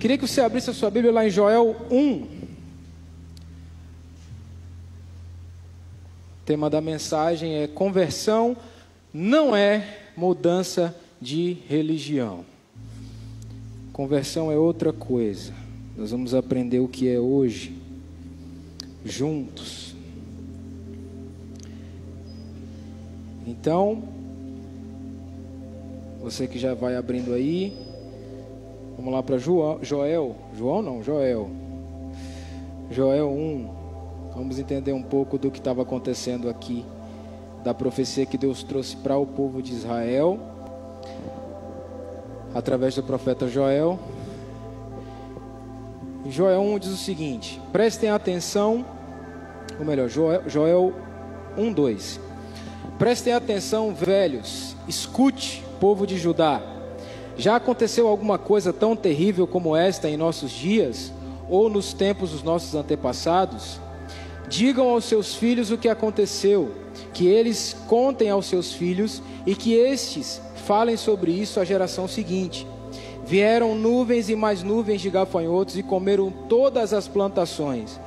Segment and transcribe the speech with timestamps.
[0.00, 2.22] Queria que você abrisse a sua Bíblia lá em Joel 1.
[2.22, 2.28] O
[6.46, 8.56] tema da mensagem é conversão
[9.12, 12.46] não é mudança de religião.
[13.92, 15.52] Conversão é outra coisa.
[15.94, 17.76] Nós vamos aprender o que é hoje,
[19.04, 19.94] juntos.
[23.46, 24.02] Então,
[26.22, 27.89] você que já vai abrindo aí,
[29.00, 30.36] vamos lá para Joel.
[30.54, 31.50] João não, Joel.
[32.90, 33.68] Joel 1.
[34.34, 36.84] Vamos entender um pouco do que estava acontecendo aqui,
[37.64, 40.38] da profecia que Deus trouxe para o povo de Israel,
[42.54, 43.98] através do profeta Joel.
[46.26, 48.84] Joel 1 diz o seguinte: prestem atenção,
[49.78, 50.92] ou melhor, Joel, Joel
[51.56, 52.20] 1, 2.
[52.98, 56.79] Prestem atenção, velhos, escute, povo de Judá.
[57.40, 61.10] Já aconteceu alguma coisa tão terrível como esta em nossos dias,
[61.48, 63.80] ou nos tempos dos nossos antepassados?
[64.46, 66.70] Digam aos seus filhos o que aconteceu,
[67.14, 72.66] que eles contem aos seus filhos e que estes falem sobre isso à geração seguinte.
[73.24, 77.98] Vieram nuvens e mais nuvens de gafanhotos e comeram todas as plantações.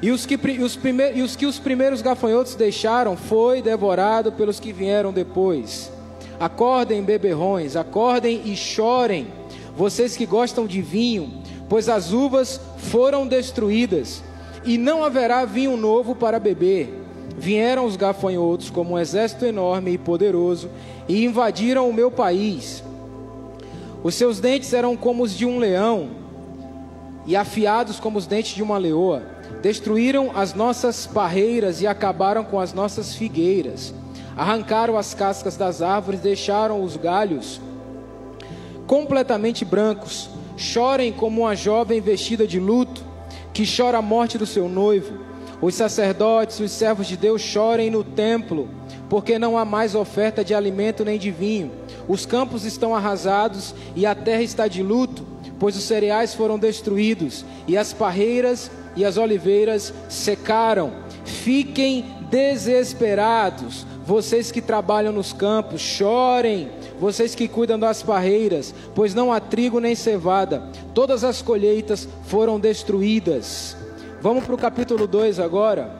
[0.00, 0.78] E os, que, os
[1.14, 5.94] e os que os primeiros gafanhotos deixaram foi devorado pelos que vieram depois.
[6.38, 9.28] Acordem, beberrões, acordem e chorem,
[9.76, 14.22] vocês que gostam de vinho, pois as uvas foram destruídas,
[14.64, 17.04] e não haverá vinho novo para beber.
[17.38, 20.70] Vieram os gafanhotos como um exército enorme e poderoso,
[21.08, 22.82] e invadiram o meu país.
[24.02, 26.10] Os seus dentes eram como os de um leão,
[27.26, 32.60] e afiados como os dentes de uma leoa Destruíram as nossas barreiras e acabaram com
[32.60, 33.92] as nossas figueiras.
[34.36, 37.60] Arrancaram as cascas das árvores, deixaram os galhos
[38.86, 40.28] completamente brancos.
[40.56, 43.02] Chorem como uma jovem vestida de luto,
[43.52, 45.18] que chora a morte do seu noivo.
[45.60, 48.68] Os sacerdotes, os servos de Deus chorem no templo,
[49.08, 51.70] porque não há mais oferta de alimento nem de vinho.
[52.06, 55.26] Os campos estão arrasados e a terra está de luto,
[55.58, 60.92] pois os cereais foram destruídos e as parreiras e as oliveiras secaram.
[61.24, 69.32] Fiquem desesperados, vocês que trabalham nos campos, chorem, vocês que cuidam das parreiras, pois não
[69.32, 70.62] há trigo nem cevada,
[70.94, 73.76] todas as colheitas foram destruídas.
[74.22, 75.90] Vamos para o capítulo 2 agora,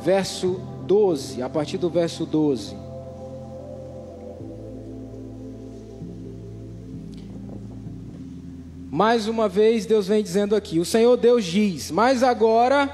[0.00, 2.76] verso 12, a partir do verso 12.
[8.88, 12.88] Mais uma vez, Deus vem dizendo aqui: O Senhor Deus diz: Mas agora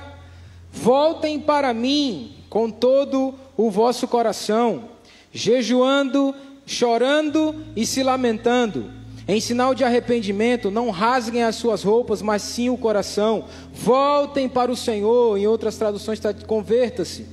[0.73, 4.91] voltem para mim com todo o vosso coração,
[5.33, 6.35] jejuando,
[6.67, 8.91] chorando e se lamentando.
[9.27, 13.47] Em sinal de arrependimento, não rasguem as suas roupas, mas sim o coração.
[13.73, 15.39] Voltem para o Senhor.
[15.39, 17.25] Em outras traduções está: converta-se.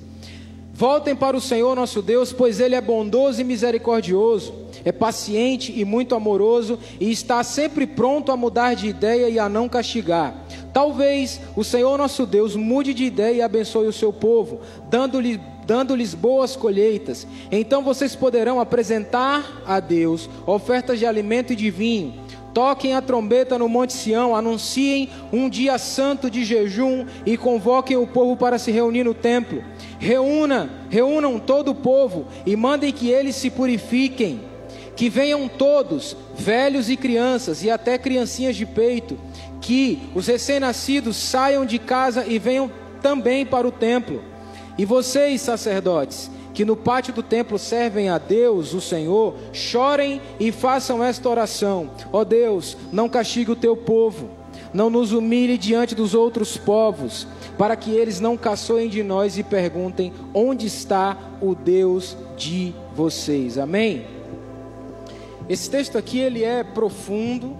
[0.73, 4.53] Voltem para o Senhor nosso Deus, pois Ele é bondoso e misericordioso,
[4.85, 9.49] é paciente e muito amoroso e está sempre pronto a mudar de ideia e a
[9.49, 10.45] não castigar.
[10.73, 14.59] Talvez o Senhor nosso Deus mude de ideia e abençoe o seu povo,
[14.89, 17.27] dando-lhe dando-lhes boas colheitas.
[17.51, 22.15] Então vocês poderão apresentar a Deus ofertas de alimento e de vinho
[22.53, 28.07] Toquem a trombeta no Monte Sião, anunciem um dia santo de jejum e convoquem o
[28.07, 29.63] povo para se reunir no templo.
[29.99, 34.41] Reúna, reúnam todo o povo e mandem que eles se purifiquem.
[34.95, 39.17] Que venham todos, velhos e crianças, e até criancinhas de peito.
[39.61, 42.71] Que os recém-nascidos saiam de casa e venham
[43.01, 44.21] também para o templo.
[44.77, 50.51] E vocês, sacerdotes, que no pátio do templo servem a Deus, o Senhor, chorem e
[50.51, 54.29] façam esta oração: Ó oh Deus, não castigue o teu povo,
[54.73, 57.27] não nos humilhe diante dos outros povos,
[57.57, 63.57] para que eles não caçoem de nós e perguntem: onde está o Deus de vocês?
[63.57, 64.05] Amém?
[65.47, 67.57] Esse texto aqui ele é profundo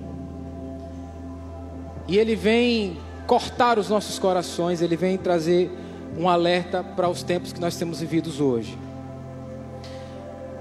[2.09, 2.97] e ele vem
[3.27, 5.71] cortar os nossos corações, ele vem trazer
[6.17, 8.75] um alerta para os tempos que nós temos vividos hoje.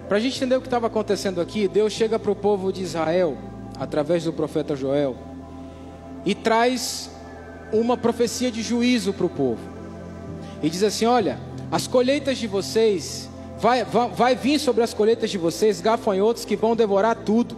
[0.06, 2.82] Para a gente entender o que estava acontecendo aqui, Deus chega para o povo de
[2.82, 3.38] Israel,
[3.80, 5.16] através do profeta Joel,
[6.26, 7.10] e traz
[7.72, 9.62] uma profecia de juízo para o povo.
[10.62, 11.38] E diz assim: Olha,
[11.72, 13.26] as colheitas de vocês,
[13.58, 17.56] vai, vai, vai vir sobre as colheitas de vocês gafanhotos que vão devorar tudo.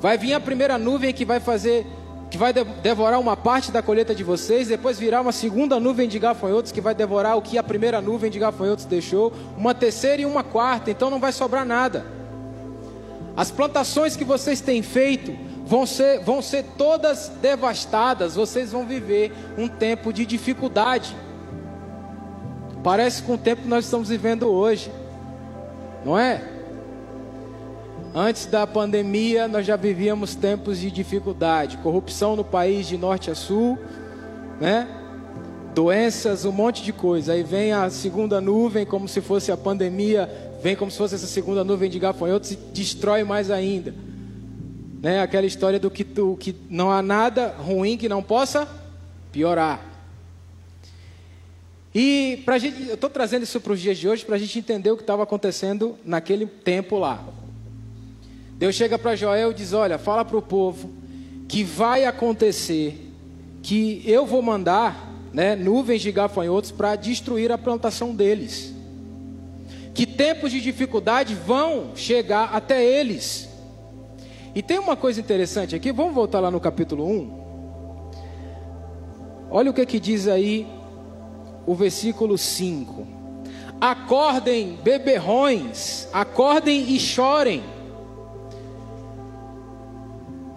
[0.00, 1.84] Vai vir a primeira nuvem que vai fazer
[2.30, 6.18] que vai devorar uma parte da colheita de vocês, depois virá uma segunda nuvem de
[6.18, 10.26] gafanhotos que vai devorar o que a primeira nuvem de gafanhotos deixou, uma terceira e
[10.26, 12.04] uma quarta, então não vai sobrar nada.
[13.34, 15.32] As plantações que vocês têm feito
[15.64, 21.16] vão ser, vão ser todas devastadas, vocês vão viver um tempo de dificuldade.
[22.82, 24.90] Parece com o tempo que nós estamos vivendo hoje,
[26.04, 26.57] não é?
[28.20, 33.34] Antes da pandemia, nós já vivíamos tempos de dificuldade, corrupção no país de norte a
[33.36, 33.78] sul,
[34.60, 34.88] né?
[35.72, 37.34] Doenças, um monte de coisa.
[37.34, 40.28] Aí vem a segunda nuvem, como se fosse a pandemia,
[40.60, 43.94] vem como se fosse essa segunda nuvem de gafanhotos e destrói mais ainda.
[45.00, 45.20] Né?
[45.20, 46.04] Aquela história do que,
[46.40, 48.66] que não há nada ruim que não possa
[49.30, 49.80] piorar.
[51.94, 54.58] E pra gente, eu estou trazendo isso para os dias de hoje para a gente
[54.58, 57.24] entender o que estava acontecendo naquele tempo lá.
[58.58, 60.90] Deus chega para Joel e diz: Olha, fala para o povo
[61.46, 63.10] que vai acontecer,
[63.62, 68.74] que eu vou mandar né, nuvens de gafanhotos para destruir a plantação deles.
[69.94, 73.48] Que tempos de dificuldade vão chegar até eles.
[74.54, 77.38] E tem uma coisa interessante aqui, vamos voltar lá no capítulo 1.
[79.50, 80.66] Olha o que, que diz aí
[81.64, 83.06] o versículo 5.
[83.80, 87.62] Acordem, beberrões, acordem e chorem.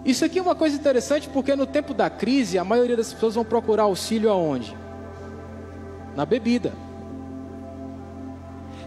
[0.04, 3.34] Isso aqui é uma coisa interessante porque no tempo da crise a maioria das pessoas
[3.34, 4.76] vão procurar auxílio aonde?
[6.16, 6.72] Na bebida.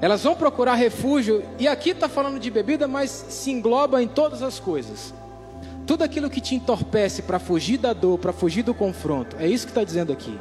[0.02, 4.44] Elas vão procurar refúgio, e aqui está falando de bebida, mas se engloba em todas
[4.44, 5.14] as coisas.
[5.88, 9.66] Tudo aquilo que te entorpece para fugir da dor, para fugir do confronto, é isso
[9.66, 10.38] que está dizendo aqui.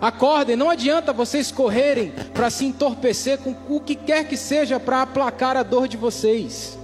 [0.00, 5.02] Acordem, não adianta vocês correrem para se entorpecer com o que quer que seja para
[5.02, 6.78] aplacar a dor de vocês.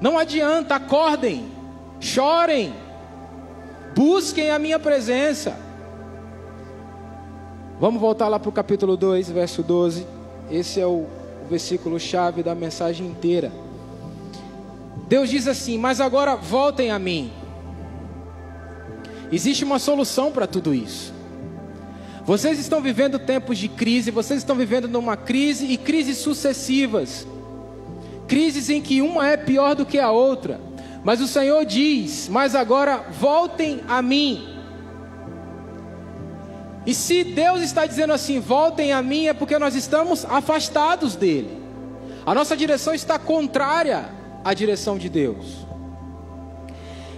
[0.00, 1.50] Não adianta, acordem,
[1.98, 2.72] chorem,
[3.94, 5.56] busquem a minha presença.
[7.80, 10.06] Vamos voltar lá para o capítulo 2, verso 12.
[10.50, 11.06] Esse é o,
[11.44, 13.52] o versículo chave da mensagem inteira.
[15.08, 17.32] Deus diz assim: Mas agora voltem a mim.
[19.32, 21.12] Existe uma solução para tudo isso.
[22.24, 27.26] Vocês estão vivendo tempos de crise, vocês estão vivendo numa crise e crises sucessivas.
[28.28, 30.60] Crises em que uma é pior do que a outra.
[31.02, 34.56] Mas o Senhor diz: Mas agora voltem a mim.
[36.86, 41.58] E se Deus está dizendo assim, voltem a mim, é porque nós estamos afastados dele.
[42.24, 44.08] A nossa direção está contrária
[44.44, 45.66] à direção de Deus.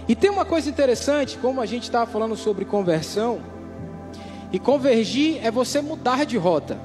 [0.07, 3.39] E tem uma coisa interessante, como a gente estava falando sobre conversão,
[4.51, 6.77] e convergir é você mudar de rota.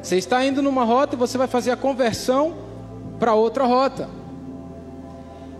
[0.00, 2.67] Você está indo numa rota e você vai fazer a conversão
[3.18, 4.08] para outra rota.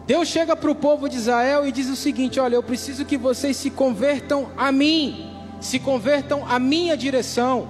[0.06, 3.16] Deus chega para o povo de Israel e diz o seguinte: Olha, eu preciso que
[3.16, 5.28] vocês se convertam a mim
[5.60, 7.68] se convertam à minha direção.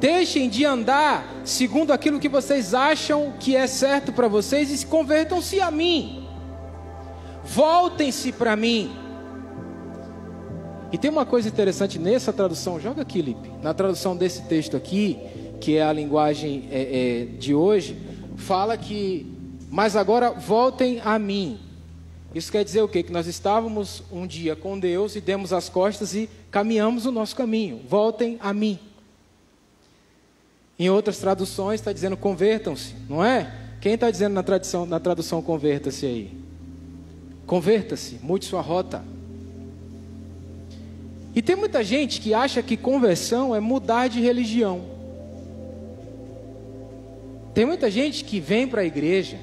[0.00, 4.86] Deixem de andar segundo aquilo que vocês acham que é certo para vocês e se
[4.86, 6.26] convertam-se a mim.
[7.44, 8.90] Voltem-se para mim.
[10.92, 15.18] E tem uma coisa interessante nessa tradução, joga aqui, Lipe, na tradução desse texto aqui,
[15.60, 17.94] que é a linguagem é, é, de hoje,
[18.38, 19.26] fala que,
[19.70, 21.58] mas agora voltem a mim.
[22.34, 23.02] Isso quer dizer o quê?
[23.02, 27.34] Que nós estávamos um dia com Deus e demos as costas e caminhamos o nosso
[27.34, 27.80] caminho.
[27.88, 28.78] Voltem a mim.
[30.78, 33.52] Em outras traduções está dizendo convertam-se, não é?
[33.80, 36.38] Quem está dizendo na, tradução, na tradução converta-se aí?
[37.46, 39.02] Converta-se, mude sua rota.
[41.34, 44.97] E tem muita gente que acha que conversão é mudar de religião.
[47.58, 49.36] Tem muita gente que vem para a igreja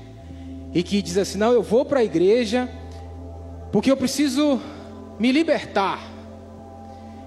[0.73, 2.69] e que diz assim: não, eu vou para a igreja
[3.73, 4.57] porque eu preciso
[5.19, 5.99] me libertar.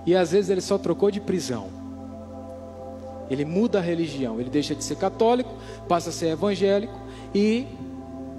[0.07, 1.68] E às vezes ele só trocou de prisão.
[3.28, 5.54] Ele muda a religião, ele deixa de ser católico,
[5.87, 6.99] passa a ser evangélico
[7.35, 7.66] e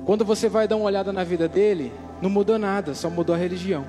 [0.04, 3.38] quando você vai dar uma olhada na vida dele, não mudou nada, só mudou a
[3.38, 3.86] religião.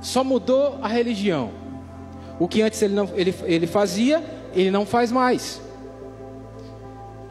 [0.00, 1.52] Só mudou a religião.
[2.40, 5.64] O que antes ele, não, ele, ele fazia, ele não faz mais.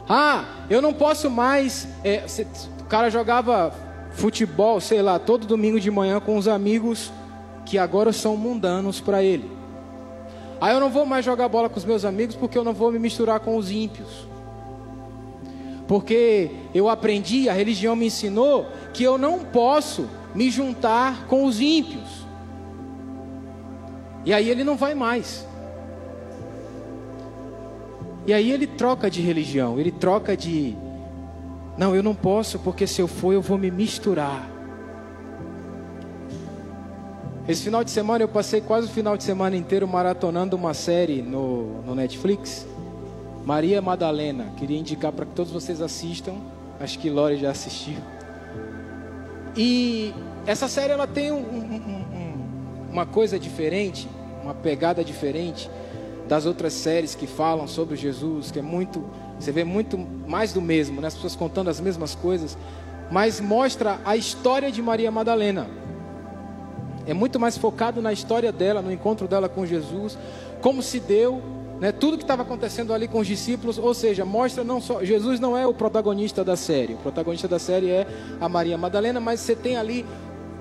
[0.08, 1.88] Ah, eu não posso mais.
[2.04, 2.24] É,
[2.80, 3.72] o cara jogava
[4.12, 7.12] futebol, sei lá, todo domingo de manhã com os amigos
[7.64, 9.50] que agora são mundanos para ele.
[10.60, 12.90] Aí eu não vou mais jogar bola com os meus amigos porque eu não vou
[12.90, 14.26] me misturar com os ímpios.
[15.86, 21.60] Porque eu aprendi, a religião me ensinou que eu não posso me juntar com os
[21.60, 22.26] ímpios.
[24.24, 25.46] E aí ele não vai mais.
[28.26, 30.74] E aí ele troca de religião, ele troca de.
[31.78, 34.50] Não, eu não posso, porque se eu for eu vou me misturar.
[37.48, 41.22] Esse final de semana eu passei quase o final de semana inteiro maratonando uma série
[41.22, 42.66] no, no Netflix.
[43.44, 44.52] Maria Madalena.
[44.56, 46.34] Queria indicar para que todos vocês assistam.
[46.80, 47.98] Acho que Lore já assistiu.
[49.56, 50.12] E
[50.44, 54.08] essa série ela tem um, um, um, uma coisa diferente,
[54.42, 55.70] uma pegada diferente
[56.28, 59.04] das outras séries que falam sobre Jesus, que é muito,
[59.38, 61.08] você vê muito mais do mesmo, né?
[61.08, 62.56] as pessoas contando as mesmas coisas,
[63.10, 65.68] mas mostra a história de Maria Madalena.
[67.06, 70.18] É muito mais focado na história dela, no encontro dela com Jesus,
[70.60, 71.40] como se deu,
[71.78, 75.38] né, tudo que estava acontecendo ali com os discípulos, ou seja, mostra não só Jesus
[75.38, 78.06] não é o protagonista da série, o protagonista da série é
[78.40, 80.04] a Maria Madalena, mas você tem ali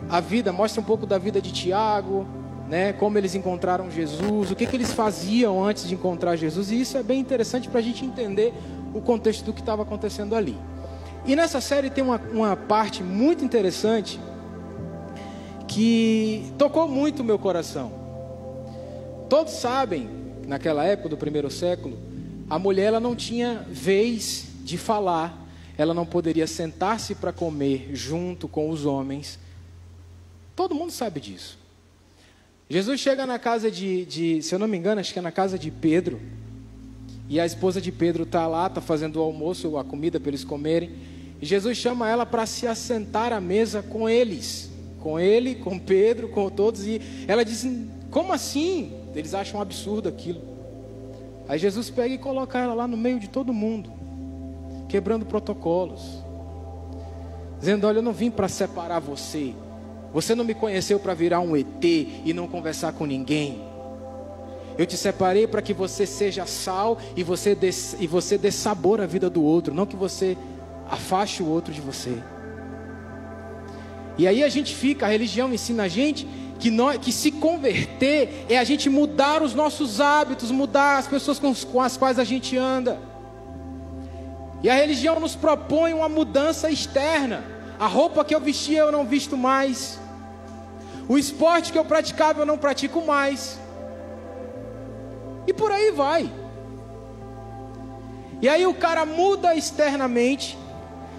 [0.10, 2.28] a vida, mostra um pouco da vida de Tiago,
[2.68, 6.80] né, como eles encontraram Jesus, o que, que eles faziam antes de encontrar Jesus, e
[6.82, 8.54] isso é bem interessante para a gente entender
[8.94, 10.58] o contexto do que estava acontecendo ali.
[11.26, 14.20] E nessa série tem uma, uma parte muito interessante
[15.68, 17.92] que tocou muito o meu coração.
[19.28, 20.10] Todos sabem,
[20.48, 21.98] naquela época do primeiro século,
[22.50, 25.46] a mulher ela não tinha vez de falar,
[25.78, 29.40] ela não poderia sentar-se para comer junto com os homens.
[30.56, 31.65] Todo mundo sabe disso.
[32.68, 35.32] Jesus chega na casa de, de, se eu não me engano, acho que é na
[35.32, 36.20] casa de Pedro.
[37.30, 40.44] E a esposa de Pedro está lá, está fazendo o almoço, a comida para eles
[40.44, 40.92] comerem.
[41.42, 44.70] E Jesus chama ela para se assentar à mesa com eles.
[45.00, 46.88] Com ele, com Pedro, com todos.
[46.88, 47.68] E ela diz:
[48.10, 48.94] Como assim?
[49.16, 50.42] Eles acham um absurdo aquilo.
[51.48, 53.92] Aí Jesus pega e coloca ela lá no meio de todo mundo,
[54.90, 56.02] quebrando protocolos.
[57.60, 59.54] Dizendo: Olha, eu não vim para separar você,
[60.16, 63.62] você não me conheceu para virar um ET e não conversar com ninguém.
[64.78, 67.70] Eu te separei para que você seja sal e você, dê,
[68.00, 70.38] e você dê sabor à vida do outro, não que você
[70.90, 72.24] afaste o outro de você.
[74.18, 76.26] E aí a gente fica, a religião ensina a gente
[76.60, 81.40] que, nós, que se converter é a gente mudar os nossos hábitos, mudar as pessoas
[81.40, 82.98] com, com as quais a gente anda.
[84.64, 87.44] E a religião nos propõe uma mudança externa.
[87.78, 90.05] A roupa que eu vestia eu não visto mais.
[91.08, 93.60] O esporte que eu praticava eu não pratico mais.
[95.48, 96.32] E por aí vai.
[98.42, 100.58] E aí o cara muda externamente,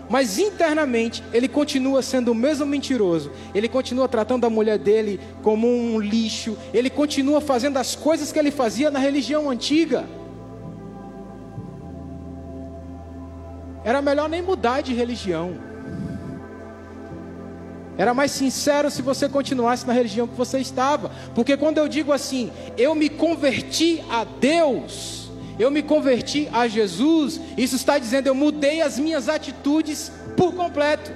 [0.08, 3.30] mas internamente ele continua sendo o mesmo mentiroso.
[3.54, 6.56] Ele continua tratando a mulher dele como um lixo.
[6.74, 10.04] Ele continua fazendo as coisas que ele fazia na religião antiga.
[13.84, 15.75] Era melhor nem mudar de religião.
[17.98, 21.10] Era mais sincero se você continuasse na religião que você estava.
[21.34, 27.40] Porque quando eu digo assim, eu me converti a Deus, eu me converti a Jesus,
[27.56, 31.10] isso está dizendo, eu mudei as minhas atitudes por completo.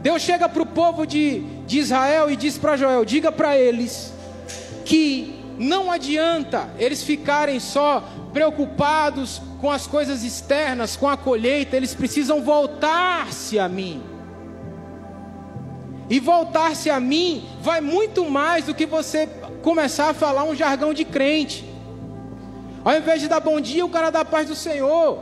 [0.00, 4.12] Deus chega para o povo de, de Israel e diz para Joel: diga para eles
[4.84, 11.94] que não adianta eles ficarem só preocupados com as coisas externas, com a colheita, eles
[11.94, 14.11] precisam voltar-se a mim.
[16.10, 19.28] E voltar-se a mim vai muito mais do que você
[19.62, 21.64] começar a falar um jargão de crente.
[22.84, 25.18] Ao invés de dar bom dia, o cara dá paz do Senhor.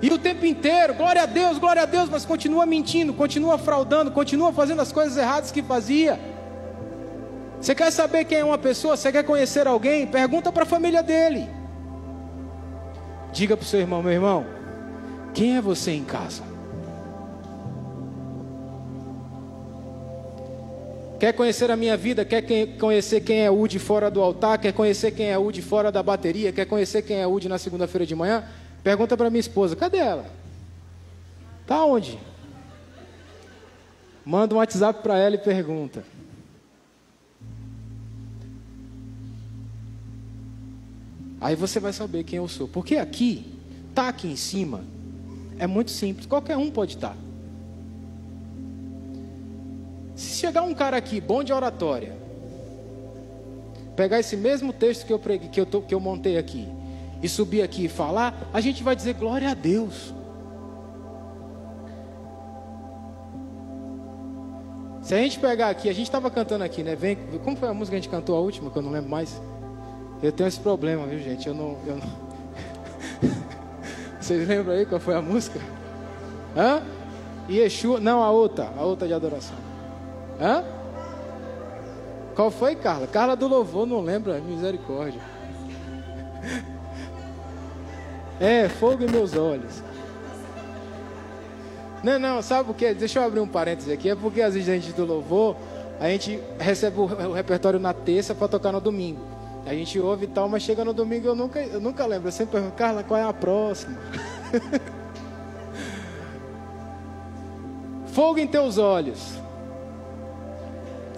[0.00, 4.10] E o tempo inteiro, glória a Deus, glória a Deus, mas continua mentindo, continua fraudando,
[4.10, 6.18] continua fazendo as coisas erradas que fazia.
[7.60, 8.96] Você quer saber quem é uma pessoa?
[8.96, 10.06] Você quer conhecer alguém?
[10.06, 11.48] Pergunta para a família dele.
[13.32, 14.46] Diga para o seu irmão, meu irmão,
[15.34, 16.47] quem é você em casa?
[21.18, 22.24] Quer conhecer a minha vida?
[22.24, 22.42] Quer
[22.78, 24.58] conhecer quem é Ud fora do altar?
[24.58, 26.52] Quer conhecer quem é Ud fora da bateria?
[26.52, 28.44] Quer conhecer quem é Ud na segunda-feira de manhã?
[28.84, 30.26] Pergunta para minha esposa: cadê ela?
[31.66, 32.18] Tá onde?
[34.24, 36.04] Manda um WhatsApp para ela e pergunta.
[41.40, 42.68] Aí você vai saber quem eu sou.
[42.68, 43.44] Porque aqui,
[43.94, 44.84] tá aqui em cima,
[45.58, 46.26] é muito simples.
[46.26, 47.10] Qualquer um pode estar.
[47.10, 47.27] Tá.
[50.18, 52.12] Se chegar um cara aqui, bom de oratória,
[53.94, 56.68] pegar esse mesmo texto que eu, preguei, que eu, tô, que eu montei aqui,
[57.22, 60.12] e subir aqui e falar, a gente vai dizer glória a Deus.
[65.02, 66.96] Se a gente pegar aqui, a gente estava cantando aqui, né?
[66.96, 69.08] Vem, como foi a música que a gente cantou a última, que eu não lembro
[69.08, 69.40] mais?
[70.20, 71.46] Eu tenho esse problema, viu, gente?
[71.46, 71.78] Eu não.
[71.86, 72.08] Eu não...
[74.20, 75.60] Vocês lembram aí qual foi a música?
[76.56, 76.82] Hã?
[77.48, 79.67] Yeshua, não, a outra, a outra de adoração.
[80.40, 80.64] Hã?
[82.34, 83.06] Qual foi, Carla?
[83.06, 84.40] Carla do louvor, não lembra?
[84.40, 85.20] Misericórdia.
[88.40, 89.82] É, fogo em meus olhos.
[92.04, 92.94] Não, não, sabe o que?
[92.94, 94.10] Deixa eu abrir um parêntese aqui.
[94.10, 95.56] É porque às vezes a gente do louvor,
[95.98, 99.20] a gente recebe o repertório na terça para tocar no domingo.
[99.66, 102.28] A gente ouve e tal, mas chega no domingo eu nunca, eu nunca lembro.
[102.28, 103.98] Eu sempre pergunto, Carla, qual é a próxima?
[108.06, 109.47] Fogo em teus olhos.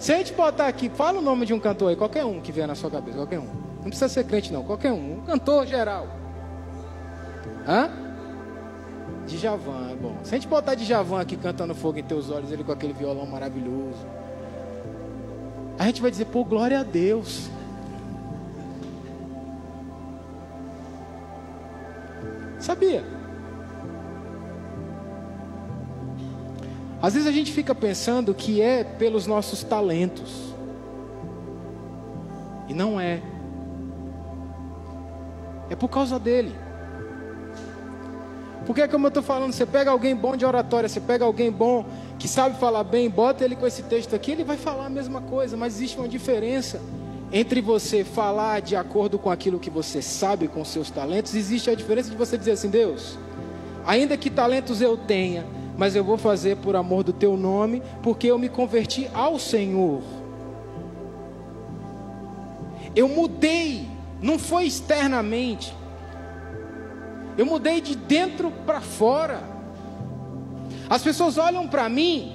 [0.01, 2.51] Se a gente botar aqui, fala o nome de um cantor aí, qualquer um que
[2.51, 3.45] vier na sua cabeça, qualquer um.
[3.45, 6.07] Não precisa ser crente não, qualquer um, um cantor geral.
[7.67, 7.87] Hã?
[9.27, 10.15] Djavan, é bom.
[10.23, 13.27] Se a gente botar Djavan aqui cantando fogo em teus olhos, ele com aquele violão
[13.27, 14.03] maravilhoso.
[15.77, 17.47] A gente vai dizer, pô, glória a Deus.
[22.57, 23.03] Sabia?
[27.01, 30.53] Às vezes a gente fica pensando que é pelos nossos talentos.
[32.67, 33.21] E não é.
[35.69, 36.53] É por causa dele.
[38.65, 41.83] Porque, como eu estou falando, você pega alguém bom de oratória, você pega alguém bom
[42.19, 45.21] que sabe falar bem, bota ele com esse texto aqui, ele vai falar a mesma
[45.21, 46.79] coisa, mas existe uma diferença
[47.33, 51.75] entre você falar de acordo com aquilo que você sabe com seus talentos, existe a
[51.75, 53.17] diferença de você dizer assim: Deus,
[53.85, 55.45] ainda que talentos eu tenha,
[55.81, 60.03] mas eu vou fazer por amor do teu nome, porque eu me converti ao Senhor.
[62.95, 63.87] Eu mudei,
[64.21, 65.73] não foi externamente.
[67.35, 69.41] Eu mudei de dentro para fora.
[70.87, 72.31] As pessoas olham para mim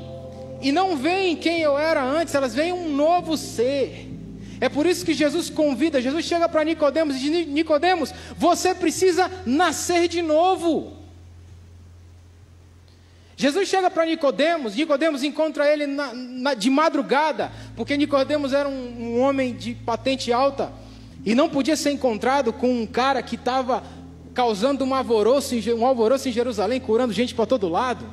[0.60, 4.12] e não veem quem eu era antes, elas veem um novo ser.
[4.60, 9.30] É por isso que Jesus convida, Jesus chega para Nicodemos e diz: Nicodemos, você precisa
[9.46, 10.95] nascer de novo.
[13.36, 18.96] Jesus chega para Nicodemos, Nicodemos encontra ele na, na, de madrugada, porque Nicodemos era um,
[18.98, 20.72] um homem de patente alta
[21.24, 23.82] e não podia ser encontrado com um cara que estava
[24.32, 28.06] causando um alvoroço, um alvoroço em Jerusalém, curando gente para todo lado.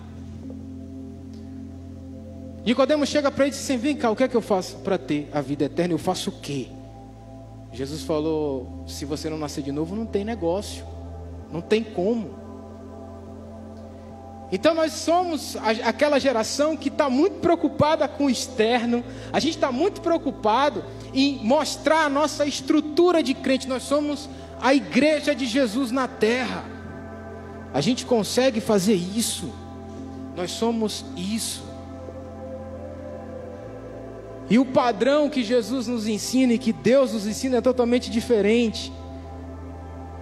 [2.65, 4.77] Nicodemos chega para ele e diz assim: Vem cá, o que é que eu faço
[4.77, 5.93] para ter a vida eterna?
[5.93, 6.67] Eu faço o quê?
[7.71, 10.85] Jesus falou: Se você não nascer de novo, não tem negócio,
[11.51, 12.42] não tem como.
[14.53, 19.71] Então nós somos aquela geração que está muito preocupada com o externo, a gente está
[19.71, 23.67] muito preocupado em mostrar a nossa estrutura de crente.
[23.67, 24.29] Nós somos
[24.61, 26.65] a igreja de Jesus na terra.
[27.73, 29.51] A gente consegue fazer isso.
[30.35, 31.63] Nós somos isso.
[34.51, 38.93] E o padrão que Jesus nos ensina e que Deus nos ensina é totalmente diferente.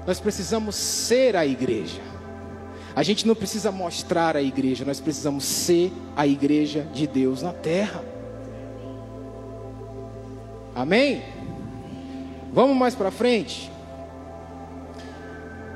[0.07, 2.10] Nós precisamos ser a igreja.
[2.95, 7.53] A gente não precisa mostrar a igreja, nós precisamos ser a igreja de Deus na
[7.53, 8.03] terra.
[10.75, 11.23] Amém?
[12.53, 13.71] Vamos mais para frente?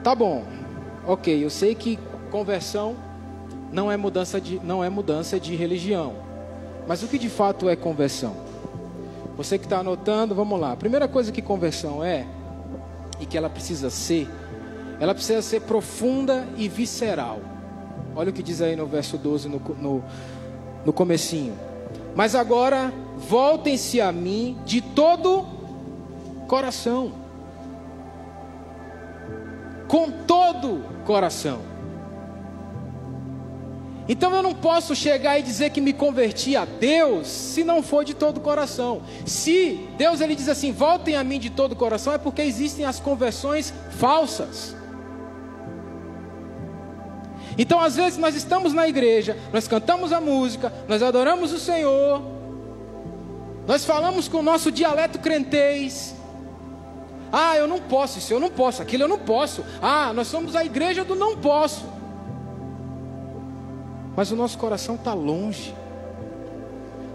[0.04, 0.44] Tá bom.
[1.08, 1.98] OK, eu sei que
[2.32, 2.96] conversão
[3.72, 6.14] não é mudança de não é mudança de religião.
[6.88, 8.36] Mas o que de fato é conversão?
[9.38, 10.72] Você que está anotando, vamos lá.
[10.72, 12.26] A primeira coisa que conversão é,
[13.20, 14.30] e que ela precisa ser,
[15.00, 17.40] ela precisa ser profunda e visceral.
[18.16, 20.04] Olha o que diz aí no verso 12, no, no,
[20.86, 21.54] no comecinho.
[22.16, 25.46] Mas agora, voltem-se a mim de todo
[26.48, 27.12] coração.
[29.88, 31.76] Com todo coração.
[34.08, 38.06] Então eu não posso chegar e dizer que me converti a Deus se não for
[38.06, 39.02] de todo coração.
[39.26, 43.00] Se Deus ele diz assim, voltem a mim de todo coração, é porque existem as
[43.00, 44.76] conversões falsas.
[47.58, 52.22] Então às vezes nós estamos na igreja, nós cantamos a música, nós adoramos o Senhor,
[53.68, 56.16] nós falamos com o nosso dialeto crentez.
[57.32, 59.64] Ah, eu não posso, isso eu não posso, aquilo eu não posso.
[59.82, 61.96] Ah, nós somos a igreja do não posso
[64.16, 65.76] mas o nosso coração está longe.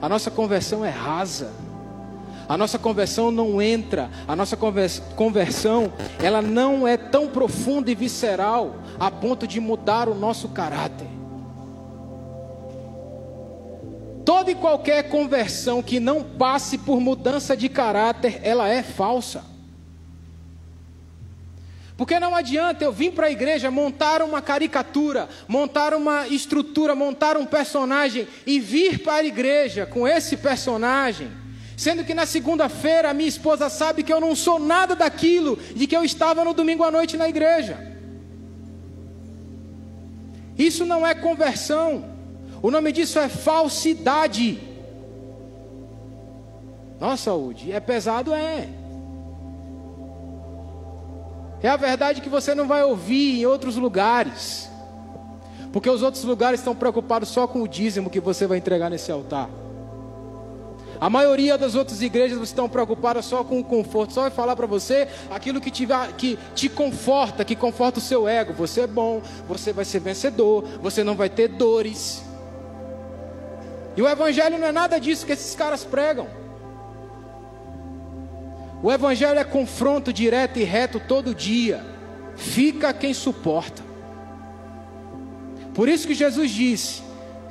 [0.02, 1.50] A nossa conversão é rasa.
[2.50, 8.74] A nossa conversão não entra, a nossa conversão, ela não é tão profunda e visceral
[8.98, 11.06] a ponto de mudar o nosso caráter.
[14.24, 19.44] Toda e qualquer conversão que não passe por mudança de caráter, ela é falsa.
[21.96, 27.36] Porque não adianta eu vir para a igreja, montar uma caricatura, montar uma estrutura, montar
[27.36, 31.30] um personagem e vir para a igreja com esse personagem,
[31.80, 35.86] sendo que na segunda-feira a minha esposa sabe que eu não sou nada daquilo de
[35.86, 37.74] que eu estava no domingo à noite na igreja.
[40.58, 42.04] Isso não é conversão,
[42.60, 44.60] o nome disso é falsidade.
[47.00, 48.68] Nossa, saúde, é pesado, é.
[51.62, 54.68] É a verdade que você não vai ouvir em outros lugares.
[55.72, 59.10] Porque os outros lugares estão preocupados só com o dízimo que você vai entregar nesse
[59.10, 59.48] altar.
[61.00, 64.66] A maioria das outras igrejas estão preocupadas só com o conforto, só vai falar para
[64.66, 68.52] você aquilo que te, que te conforta, que conforta o seu ego.
[68.52, 72.22] Você é bom, você vai ser vencedor, você não vai ter dores.
[73.96, 76.26] E o Evangelho não é nada disso que esses caras pregam.
[78.82, 81.82] O Evangelho é confronto direto e reto todo dia.
[82.36, 83.82] Fica quem suporta.
[85.72, 87.02] Por isso que Jesus disse: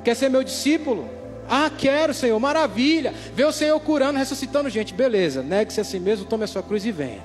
[0.04, 1.19] Quer ser meu discípulo?
[1.50, 3.14] Ah, quero, Senhor, maravilha.
[3.34, 4.94] Ver o Senhor curando, ressuscitando gente.
[4.94, 7.24] Beleza, negue-se a si mesmo, tome a sua cruz e venha.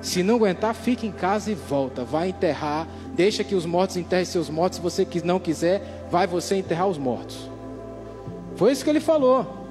[0.00, 2.04] Se não aguentar, fique em casa e volta.
[2.04, 2.86] Vai enterrar.
[3.14, 4.76] Deixa que os mortos enterrem seus mortos.
[4.76, 7.50] Se você não quiser, vai você enterrar os mortos.
[8.56, 9.64] Foi isso que ele falou.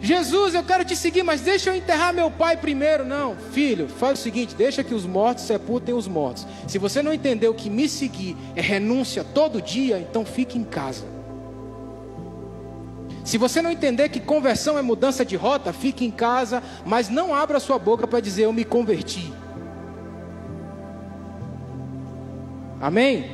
[0.00, 3.04] Jesus, eu quero te seguir, mas deixa eu enterrar meu pai primeiro.
[3.04, 6.46] Não, filho, faz o seguinte: deixa que os mortos sepultem os mortos.
[6.66, 11.19] Se você não entendeu que me seguir é renúncia todo dia, então fique em casa.
[13.30, 17.32] Se você não entender que conversão é mudança de rota, fique em casa, mas não
[17.32, 19.32] abra sua boca para dizer eu me converti.
[22.80, 23.30] Amém?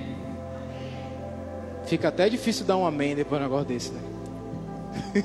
[1.87, 4.03] Fica até difícil dar um amém depois de um negócio desse, né?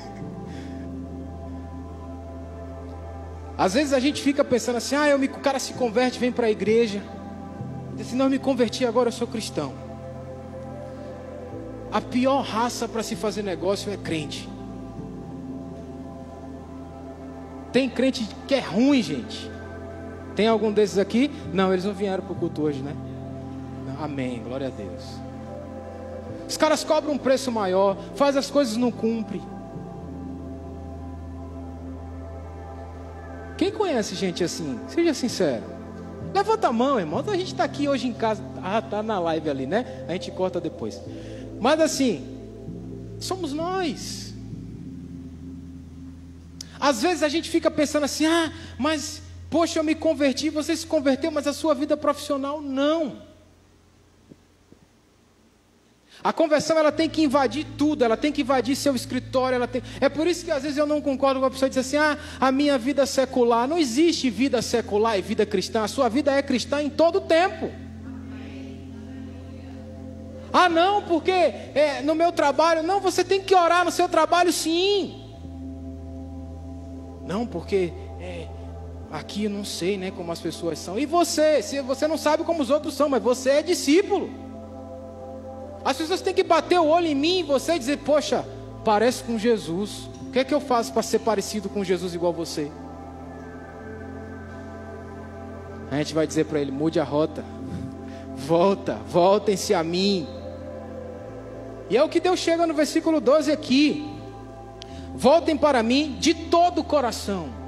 [3.58, 6.32] Às vezes a gente fica pensando assim, ah, eu me, o cara se converte, vem
[6.32, 7.02] para a igreja.
[8.00, 9.74] Assim, não, me converti agora, eu sou cristão.
[11.92, 14.50] A pior raça para se fazer negócio é crente.
[17.72, 19.50] Tem crente que é ruim, gente.
[20.36, 21.30] Tem algum desses aqui?
[21.52, 22.94] Não, eles não vieram para o culto hoje, né?
[23.86, 25.02] Não, amém, glória a Deus.
[26.48, 29.40] Os caras cobram um preço maior, faz as coisas não cumpre.
[33.56, 34.78] Quem conhece gente assim?
[34.88, 35.62] Seja sincero.
[36.34, 37.22] Levanta a mão, irmão.
[37.26, 38.42] A gente está aqui hoje em casa.
[38.62, 40.04] Ah, tá na live ali, né?
[40.08, 41.00] A gente corta depois.
[41.60, 42.26] Mas assim,
[43.20, 44.21] somos nós.
[46.82, 50.84] Às vezes a gente fica pensando assim: ah, mas, poxa, eu me converti, você se
[50.84, 53.22] converteu, mas a sua vida profissional não.
[56.24, 59.80] A conversão ela tem que invadir tudo, ela tem que invadir seu escritório, ela tem...
[60.00, 61.96] É por isso que às vezes eu não concordo com a pessoa que diz assim:
[61.96, 65.84] "Ah, a minha vida secular, não existe vida secular e vida cristã.
[65.84, 67.70] A sua vida é cristã em todo o tempo."
[70.52, 74.52] Ah, não, porque é, no meu trabalho, não, você tem que orar no seu trabalho,
[74.52, 75.21] sim.
[77.26, 78.48] Não, porque é,
[79.10, 80.98] aqui eu não sei né, como as pessoas são.
[80.98, 81.62] E você?
[81.62, 84.30] Se você não sabe como os outros são, mas você é discípulo.
[85.84, 88.46] As pessoas têm que bater o olho em mim e você dizer, poxa,
[88.84, 90.08] parece com Jesus.
[90.28, 92.70] O que é que eu faço para ser parecido com Jesus igual você?
[95.90, 97.44] A gente vai dizer para ele: mude a rota,
[98.34, 100.26] volta, voltem-se a mim.
[101.90, 104.11] E é o que Deus chega no versículo 12 aqui.
[105.14, 107.62] Voltem para mim de todo o coração.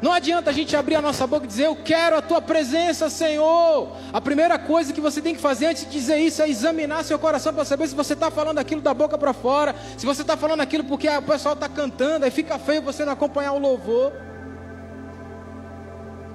[0.00, 3.08] Não adianta a gente abrir a nossa boca e dizer, Eu quero a tua presença,
[3.08, 3.88] Senhor.
[4.12, 7.18] A primeira coisa que você tem que fazer antes de dizer isso é examinar seu
[7.18, 9.74] coração para saber se você está falando aquilo da boca para fora.
[9.96, 13.12] Se você está falando aquilo porque o pessoal está cantando, aí fica feio você não
[13.14, 14.12] acompanhar o louvor.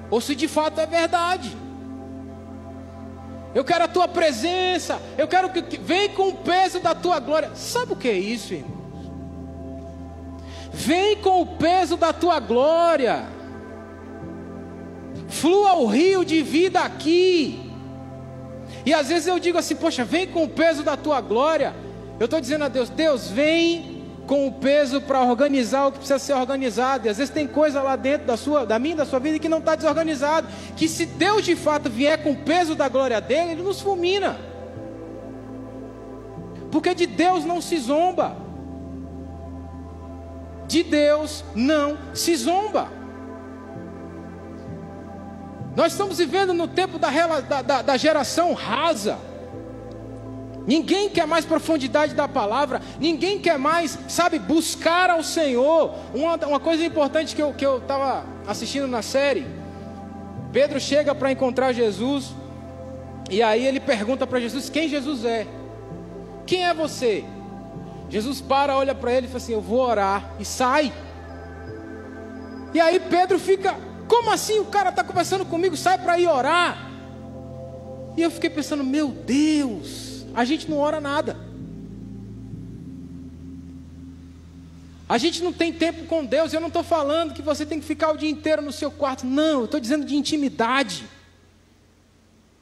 [0.09, 1.55] Ou se de fato é verdade.
[3.53, 4.99] Eu quero a tua presença.
[5.17, 7.51] Eu quero que vem com o peso da tua glória.
[7.53, 8.80] Sabe o que é isso, irmão?
[10.71, 13.25] Vem com o peso da tua glória.
[15.27, 17.71] Flua o rio de vida aqui.
[18.85, 21.75] E às vezes eu digo assim, poxa, vem com o peso da tua glória.
[22.19, 26.19] Eu estou dizendo a Deus, Deus, vem com o peso para organizar o que precisa
[26.19, 27.05] ser organizado.
[27.05, 29.49] E às vezes tem coisa lá dentro da sua, da minha, da sua vida que
[29.49, 30.47] não está desorganizado.
[30.77, 34.39] Que se Deus de fato vier com o peso da glória dele, ele nos fulmina.
[36.71, 38.37] Porque de Deus não se zomba
[40.71, 42.87] de Deus não se zomba.
[45.75, 47.09] Nós estamos vivendo no tempo da,
[47.61, 49.17] da, da geração rasa.
[50.65, 55.93] Ninguém quer mais profundidade da palavra, ninguém quer mais, sabe, buscar ao Senhor.
[56.13, 59.45] Uma, uma coisa importante que eu estava que eu assistindo na série:
[60.53, 62.33] Pedro chega para encontrar Jesus,
[63.29, 65.45] e aí ele pergunta para Jesus quem Jesus é.
[66.45, 67.25] Quem é você?
[68.11, 70.91] Jesus para, olha para ele e fala assim: Eu vou orar, e sai.
[72.73, 73.75] E aí Pedro fica:
[74.07, 74.59] Como assim?
[74.59, 76.91] O cara está conversando comigo, sai para ir orar.
[78.17, 81.37] E eu fiquei pensando: Meu Deus, a gente não ora nada.
[85.07, 86.53] A gente não tem tempo com Deus.
[86.53, 89.25] Eu não estou falando que você tem que ficar o dia inteiro no seu quarto.
[89.25, 91.05] Não, eu estou dizendo de intimidade.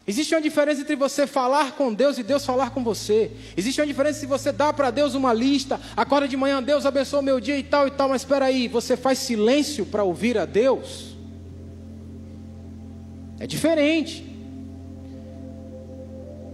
[0.10, 3.30] Existe uma diferença entre você falar com Deus e Deus falar com você.
[3.56, 7.22] Existe uma diferença se você dá para Deus uma lista, acorda de manhã, Deus abençoa
[7.22, 10.46] meu dia e tal e tal, mas espera aí, você faz silêncio para ouvir a
[10.46, 11.16] Deus?
[13.40, 14.26] É diferente.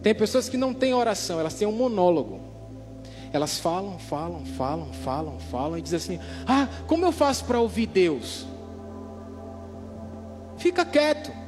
[0.04, 2.41] Tem pessoas que não têm oração, elas têm um monólogo.
[3.32, 7.86] Elas falam, falam, falam, falam, falam e dizem assim: Ah, como eu faço para ouvir
[7.86, 8.46] Deus?
[10.58, 11.44] Fica quieto.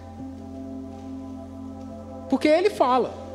[2.30, 3.26] Porque ele fala.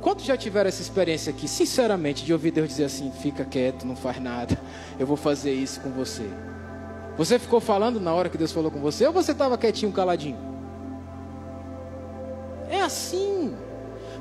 [0.00, 3.96] Quantos já tiveram essa experiência aqui, sinceramente, de ouvir Deus dizer assim: fica quieto, não
[3.96, 4.56] faz nada,
[4.98, 6.28] eu vou fazer isso com você?
[7.16, 10.38] Você ficou falando na hora que Deus falou com você ou você estava quietinho, caladinho?
[12.68, 13.56] É assim.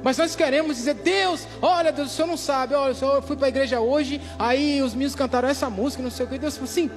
[0.01, 3.47] Mas nós queremos dizer, Deus, olha, Deus, o senhor não sabe, olha, eu fui para
[3.47, 6.69] a igreja hoje, aí os meninos cantaram essa música, não sei o que, Deus falou
[6.69, 6.91] assim,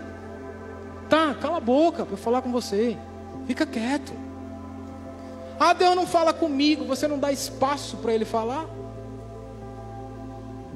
[1.08, 2.98] tá, cala a boca para eu falar com você,
[3.46, 4.27] fica quieto.
[5.60, 8.66] Ah, Deus não fala comigo, você não dá espaço para Ele falar.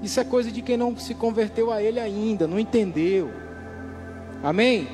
[0.03, 3.31] Isso é coisa de quem não se converteu a Ele ainda, não entendeu.
[4.43, 4.89] Amém?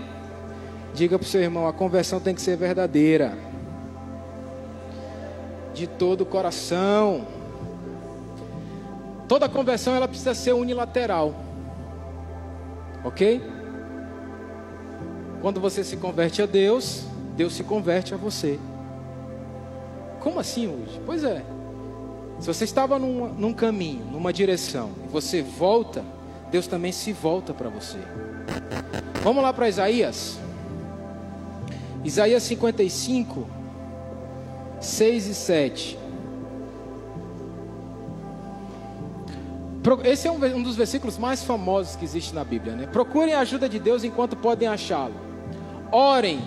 [0.94, 3.37] Diga para o seu irmão: a conversão tem que ser verdadeira,
[5.72, 7.27] de todo o coração.
[9.27, 11.35] Toda conversão ela precisa ser unilateral,
[13.05, 13.42] ok?
[15.40, 17.05] Quando você se converte a Deus,
[17.37, 18.59] Deus se converte a você.
[20.21, 21.01] Como assim hoje?
[21.05, 21.45] Pois é.
[22.41, 26.05] Se você estava num, num caminho, numa direção, e você volta,
[26.51, 27.99] Deus também se volta para você.
[29.23, 30.39] Vamos lá para Isaías.
[32.05, 33.49] Isaías 55,
[34.81, 35.99] 6 e 7.
[40.05, 42.77] Esse é um dos versículos mais famosos que existe na Bíblia.
[42.77, 42.87] Né?
[42.87, 45.15] Procurem a ajuda de Deus enquanto podem achá-lo.
[45.91, 46.41] Orem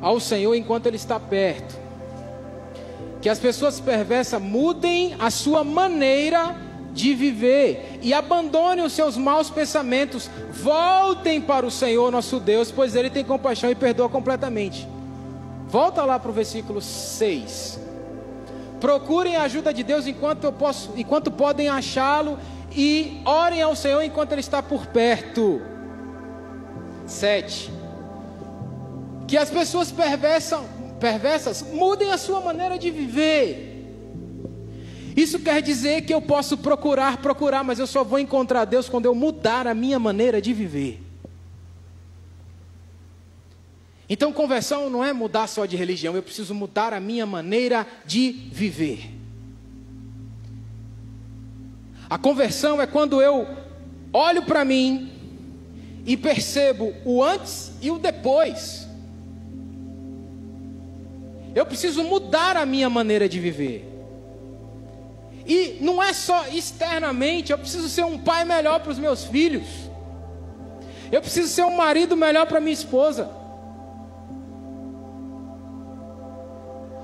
[0.00, 1.85] ao Senhor enquanto Ele está perto
[3.26, 6.54] que as pessoas perversas mudem a sua maneira
[6.92, 12.94] de viver e abandonem os seus maus pensamentos, voltem para o Senhor nosso Deus, pois
[12.94, 14.86] Ele tem compaixão e perdoa completamente.
[15.66, 17.80] Volta lá para o versículo 6.
[18.78, 22.38] Procurem a ajuda de Deus enquanto eu posso, enquanto podem achá-lo,
[22.70, 25.60] e orem ao Senhor enquanto Ele está por perto.
[27.06, 27.72] 7.
[29.26, 33.74] Que as pessoas perversam, perversas mudem a sua maneira de viver.
[35.16, 39.06] Isso quer dizer que eu posso procurar, procurar, mas eu só vou encontrar Deus quando
[39.06, 41.00] eu mudar a minha maneira de viver.
[44.08, 48.30] Então, conversão não é mudar só de religião, eu preciso mudar a minha maneira de
[48.52, 49.10] viver.
[52.08, 53.48] A conversão é quando eu
[54.12, 55.10] olho para mim
[56.06, 58.85] e percebo o antes e o depois.
[61.56, 63.90] Eu preciso mudar a minha maneira de viver.
[65.46, 69.66] E não é só externamente, eu preciso ser um pai melhor para os meus filhos.
[71.10, 73.30] Eu preciso ser um marido melhor para minha esposa.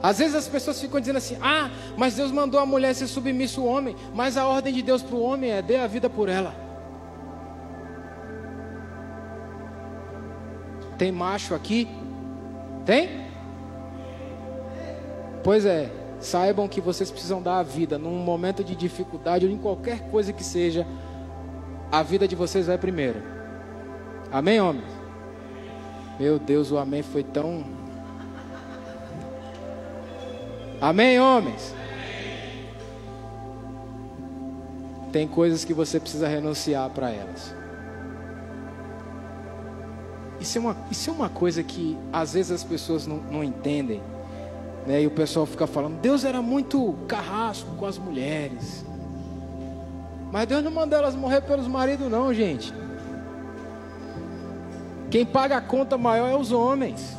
[0.02, 3.58] Às vezes as pessoas ficam dizendo assim: ah, mas Deus mandou a mulher ser submissa
[3.58, 6.28] ao homem, mas a ordem de Deus para o homem é dê a vida por
[6.28, 6.54] ela.
[10.98, 11.88] Tem macho aqui?
[12.84, 13.32] Tem?
[15.42, 19.59] Pois é, saibam que vocês precisam dar a vida num momento de dificuldade ou em
[19.59, 20.87] qualquer coisa que seja,
[21.90, 23.20] a vida de vocês vai primeiro.
[24.31, 24.90] Amém, homens?
[26.18, 27.64] Meu Deus, o amém foi tão.
[30.81, 31.74] Amém, homens?
[35.12, 37.55] Tem coisas que você precisa renunciar para elas.
[40.40, 44.02] Isso é, uma, isso é uma coisa que às vezes as pessoas não, não entendem.
[44.87, 45.03] Né?
[45.03, 48.85] E o pessoal fica falando, Deus era muito carrasco com as mulheres.
[50.31, 52.73] Mas Deus não mandou elas morrer pelos maridos, não, gente.
[55.11, 57.16] Quem paga a conta maior é os homens.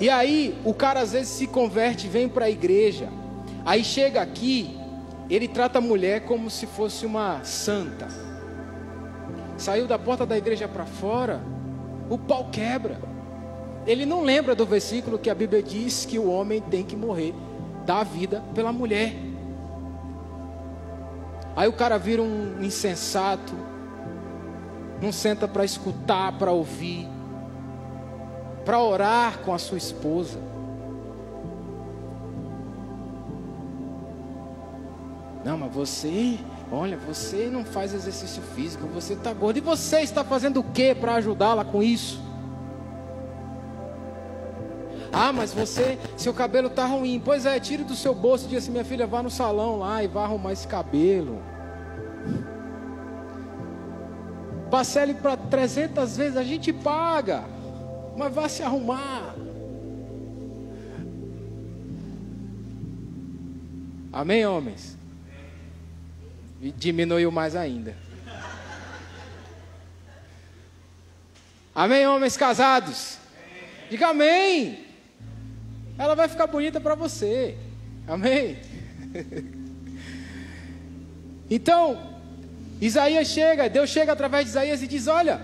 [0.00, 3.08] E aí, o cara às vezes se converte, vem para a igreja.
[3.64, 4.78] Aí chega aqui,
[5.28, 8.06] ele trata a mulher como se fosse uma santa.
[9.56, 11.40] Saiu da porta da igreja para fora,
[12.08, 12.98] o pau quebra
[13.88, 17.34] ele não lembra do versículo que a Bíblia diz que o homem tem que morrer,
[17.86, 19.14] dar vida pela mulher.
[21.56, 23.54] Aí o cara vira um insensato,
[25.00, 27.08] não senta para escutar, para ouvir,
[28.62, 30.38] para orar com a sua esposa.
[35.42, 36.38] Não, mas você,
[36.70, 39.56] olha, você não faz exercício físico, você está gordo.
[39.56, 42.27] E você está fazendo o que para ajudá-la com isso?
[45.12, 47.20] Ah, mas você, seu cabelo tá ruim.
[47.24, 50.02] Pois é, tire do seu bolso e diga assim: minha filha, vá no salão lá
[50.02, 51.42] e vá arrumar esse cabelo.
[54.70, 57.44] Parcele para 300 vezes, a gente paga,
[58.16, 59.34] mas vá se arrumar.
[64.12, 64.96] Amém, homens?
[66.60, 67.96] Diminuiu mais ainda.
[71.74, 73.18] Amém, homens casados?
[73.88, 74.87] Diga amém.
[75.98, 77.56] Ela vai ficar bonita para você.
[78.06, 78.56] Amém?
[81.50, 81.98] Então,
[82.78, 85.40] Isaías chega, Deus chega através de Isaías e diz: Olha,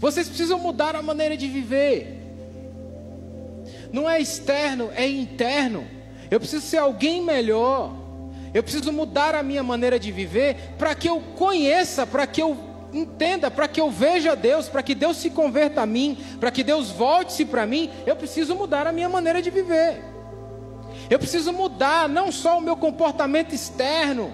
[0.00, 2.18] vocês precisam mudar a maneira de viver.
[3.92, 5.86] Não é externo, é interno.
[6.30, 7.94] Eu preciso ser alguém melhor.
[8.52, 12.71] Eu preciso mudar a minha maneira de viver para que eu conheça, para que eu
[12.92, 16.62] entenda, para que eu veja Deus, para que Deus se converta a mim, para que
[16.62, 17.90] Deus volte-se para mim.
[18.06, 20.02] Eu preciso mudar a minha maneira de viver.
[21.08, 24.32] Eu preciso mudar não só o meu comportamento externo,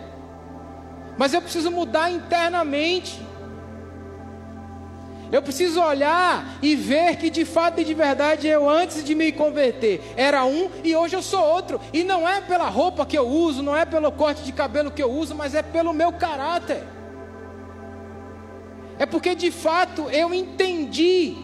[1.17, 3.21] mas eu preciso mudar internamente.
[5.31, 9.31] Eu preciso olhar e ver que de fato e de verdade eu antes de me
[9.31, 11.79] converter era um e hoje eu sou outro.
[11.93, 15.03] E não é pela roupa que eu uso, não é pelo corte de cabelo que
[15.03, 16.98] eu uso, mas é pelo meu caráter.
[18.99, 21.37] É porque de fato eu entendi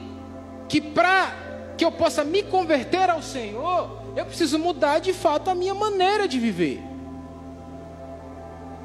[0.69, 1.33] que para
[1.77, 6.27] que eu possa me converter ao Senhor, eu preciso mudar de fato a minha maneira
[6.27, 6.83] de viver.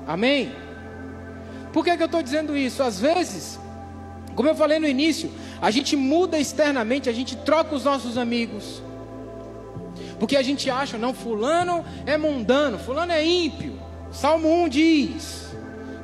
[0.08, 0.51] Amém?
[1.71, 2.82] Por que, que eu estou dizendo isso?
[2.82, 3.60] Às vezes,
[4.36, 8.82] como eu falei no início, a gente muda externamente, a gente troca os nossos amigos.
[10.19, 13.79] Porque a gente acha, não, fulano é mundano, fulano é ímpio.
[14.12, 15.48] Salmo 1 diz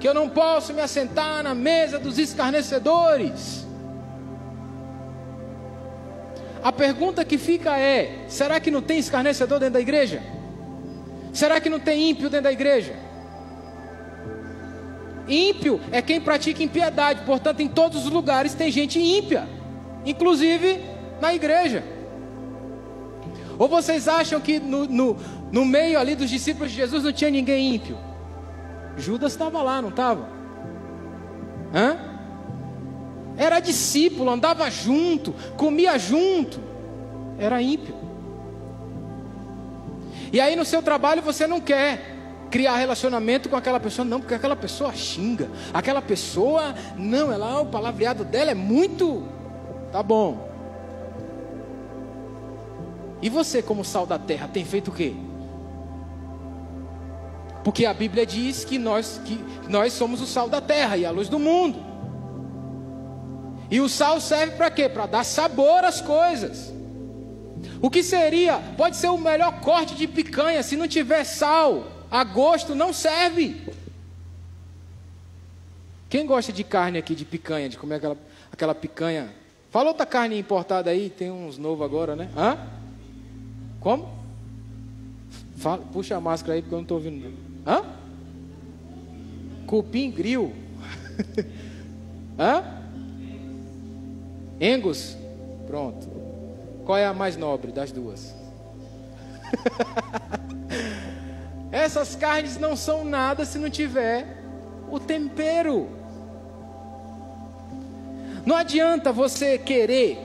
[0.05, 3.65] que eu não posso me assentar na mesa dos escarnecedores.
[6.63, 10.21] A pergunta que fica é: será que não tem escarnecedor dentro da igreja?
[11.33, 12.93] Será que não tem ímpio dentro da igreja?
[15.27, 19.49] Ímpio é quem pratica impiedade, portanto, em todos os lugares tem gente ímpia,
[20.05, 20.81] inclusive
[21.19, 21.83] na igreja.
[23.57, 25.17] Ou vocês acham que no, no,
[25.51, 27.97] no meio ali dos discípulos de Jesus não tinha ninguém ímpio?
[28.97, 30.27] Judas estava lá, não estava?
[31.73, 31.97] Hã?
[33.37, 36.59] Era discípulo, andava junto, comia junto,
[37.37, 37.95] era ímpio.
[40.31, 42.15] E aí no seu trabalho você não quer
[42.49, 45.49] criar relacionamento com aquela pessoa, não, porque aquela pessoa xinga.
[45.73, 49.23] Aquela pessoa, não, ela, o palavreado dela é muito.
[49.91, 50.49] Tá bom.
[53.21, 55.13] E você, como sal da terra, tem feito o quê?
[57.65, 61.09] Porque a Bíblia diz que nós, que nós somos o sal da terra e a
[61.09, 61.83] luz do mundo.
[63.71, 64.87] E o sal serve para quê?
[64.87, 66.71] Para dar sabor às coisas.
[67.81, 68.59] O que seria?
[68.77, 73.61] Pode ser o melhor corte de picanha se não tiver sal a gosto não serve.
[76.07, 78.17] Quem gosta de carne aqui, de picanha, de comer aquela,
[78.51, 79.33] aquela picanha?
[79.71, 82.29] Fala outra carne importada aí, tem uns novos agora, né?
[82.37, 82.57] Hã?
[83.81, 84.07] Como?
[85.57, 87.44] Fala, puxa a máscara aí, porque eu não estou ouvindo.
[87.65, 87.83] Hã?
[89.65, 90.53] Cupim grill.
[92.37, 92.63] Hã?
[94.61, 95.17] Angus?
[95.65, 96.07] Pronto.
[96.85, 98.35] Qual é a mais nobre das duas?
[101.71, 104.25] Essas carnes não são nada se não tiver
[104.89, 105.89] o tempero.
[108.45, 110.19] Não adianta você querer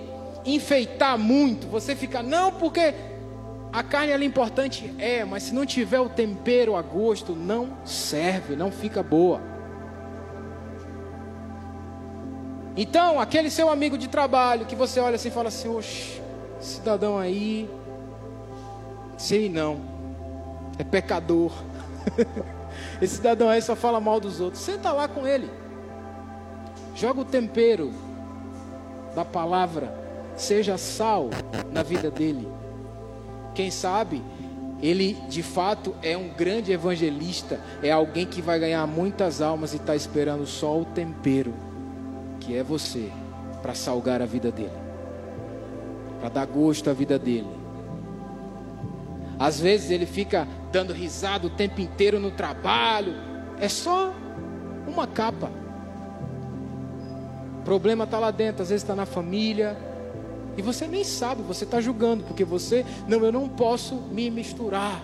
[0.44, 2.94] enfeitar muito, você fica, não, porque
[3.72, 8.56] a carne é importante, é, mas se não tiver o tempero a gosto, não serve,
[8.56, 9.40] não fica boa.
[12.76, 16.20] Então, aquele seu amigo de trabalho que você olha assim e fala assim: Oxe,
[16.60, 17.68] cidadão aí,
[19.16, 20.00] sei não
[20.80, 21.52] é pecador.
[23.02, 24.62] Esse cidadão aí só fala mal dos outros.
[24.62, 25.50] Senta lá com ele.
[26.94, 27.92] Joga o tempero
[29.14, 29.94] da palavra.
[30.36, 31.28] Seja sal
[31.70, 32.48] na vida dele.
[33.54, 34.22] Quem sabe
[34.82, 37.60] ele de fato é um grande evangelista.
[37.82, 41.52] É alguém que vai ganhar muitas almas e está esperando só o tempero,
[42.40, 43.10] que é você,
[43.62, 44.70] para salgar a vida dele,
[46.18, 47.60] para dar gosto à vida dele.
[49.38, 53.14] Às vezes ele fica dando risada o tempo inteiro no trabalho.
[53.58, 54.12] É só
[54.86, 55.50] uma capa.
[57.60, 59.76] O problema está lá dentro, às vezes está na família.
[60.56, 65.02] E você nem sabe, você está julgando, porque você, não, eu não posso me misturar.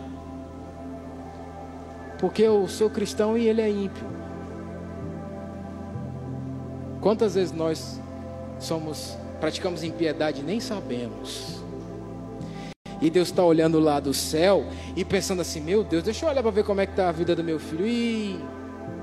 [2.18, 4.07] Porque eu sou cristão e ele é ímpio.
[7.01, 8.01] Quantas vezes nós
[8.59, 11.57] somos, praticamos impiedade e nem sabemos?
[13.01, 14.64] E Deus está olhando lá do céu
[14.97, 17.12] e pensando assim: Meu Deus, deixa eu olhar para ver como é que está a
[17.12, 17.86] vida do meu filho.
[17.86, 18.40] E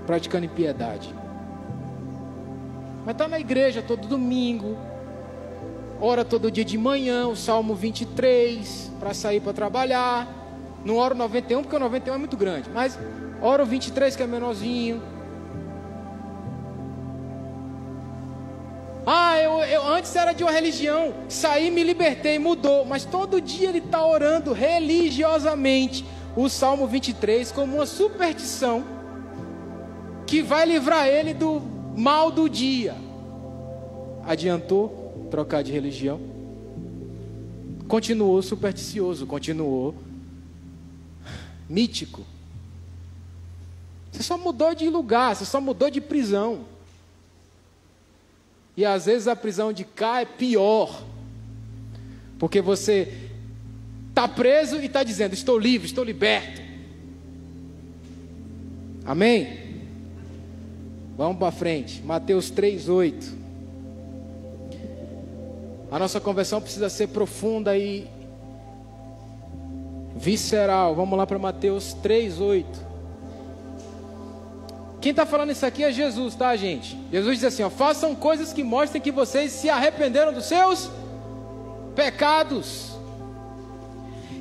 [0.05, 1.13] praticando impiedade.
[3.05, 4.77] Mas está na igreja todo domingo,
[6.03, 10.27] ora todo dia de manhã, o Salmo 23, para sair para trabalhar.
[10.83, 12.99] Não oro 91, porque o 91 é muito grande, mas
[13.41, 15.01] oro 23, que é menorzinho.
[19.05, 22.85] Ah, eu, eu, antes era de uma religião, saí, me libertei, mudou.
[22.85, 28.83] Mas todo dia ele está orando religiosamente o Salmo 23 como uma superstição
[30.27, 31.61] que vai livrar ele do
[31.95, 32.95] mal do dia.
[34.25, 35.02] Adiantou
[35.33, 36.21] trocar de religião?
[37.87, 39.95] Continuou supersticioso, continuou
[41.67, 42.23] mítico.
[44.11, 46.65] Você só mudou de lugar, você só mudou de prisão.
[48.77, 51.03] E às vezes a prisão de cá é pior.
[52.37, 53.31] Porque você
[54.09, 56.61] está preso e está dizendo: Estou livre, estou liberto.
[59.03, 59.81] Amém?
[61.17, 62.03] Vamos para frente.
[62.03, 63.42] Mateus 3,8.
[65.93, 68.07] A nossa conversão precisa ser profunda e
[70.15, 70.95] visceral.
[70.95, 72.65] Vamos lá para Mateus 3,8.
[74.99, 76.99] Quem está falando isso aqui é Jesus, tá, gente?
[77.11, 80.89] Jesus diz assim: ó, façam coisas que mostrem que vocês se arrependeram dos seus
[81.95, 82.93] pecados.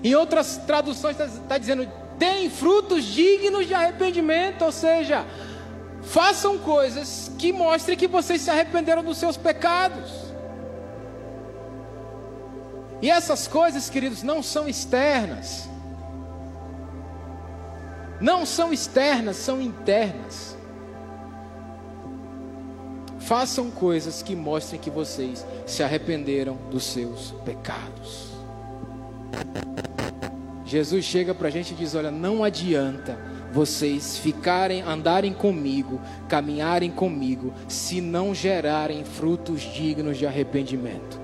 [0.03, 1.86] Em outras traduções está tá dizendo:
[2.16, 5.26] deem frutos dignos de arrependimento, ou seja,
[6.00, 10.31] façam coisas que mostrem que vocês se arrependeram dos seus pecados.
[13.03, 15.68] E essas coisas, queridos, não são externas.
[18.20, 20.57] Não são externas, são internas.
[23.18, 28.30] Façam coisas que mostrem que vocês se arrependeram dos seus pecados.
[30.64, 33.18] Jesus chega para a gente e diz: Olha, não adianta
[33.53, 41.21] vocês ficarem, andarem comigo, caminharem comigo, se não gerarem frutos dignos de arrependimento.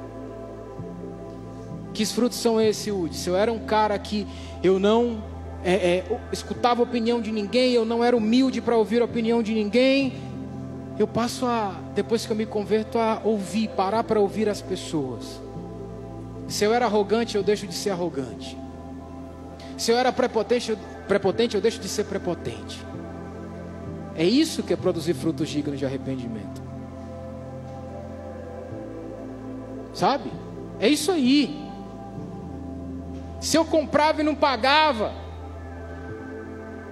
[1.99, 3.17] Que frutos são esses, Udi?
[3.17, 4.25] Se eu era um cara que
[4.63, 5.21] eu não
[5.65, 9.43] é, é, escutava a opinião de ninguém, eu não era humilde para ouvir a opinião
[9.43, 10.13] de ninguém,
[10.97, 15.41] eu passo a, depois que eu me converto, a ouvir, parar para ouvir as pessoas.
[16.47, 18.57] Se eu era arrogante, eu deixo de ser arrogante.
[19.77, 20.79] Se eu era prepotente, eu,
[21.09, 22.81] prepotente, eu deixo de ser prepotente.
[24.15, 26.63] É isso que é produzir frutos dignos de arrependimento.
[29.93, 30.31] Sabe?
[30.79, 31.67] É isso aí.
[33.41, 35.13] Se eu comprava e não pagava,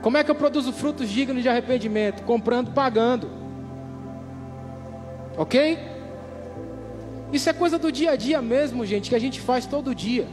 [0.00, 2.22] como é que eu produzo frutos dignos de arrependimento?
[2.22, 3.28] Comprando, pagando.
[5.36, 5.78] Ok?
[7.32, 10.28] Isso é coisa do dia a dia mesmo, gente, que a gente faz todo dia.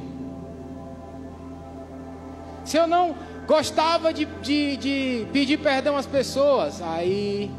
[2.64, 3.16] Se eu não
[3.48, 7.52] gostava de, de, de pedir perdão às pessoas, aí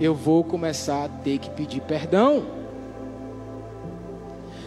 [0.00, 2.44] eu vou começar a ter que pedir perdão.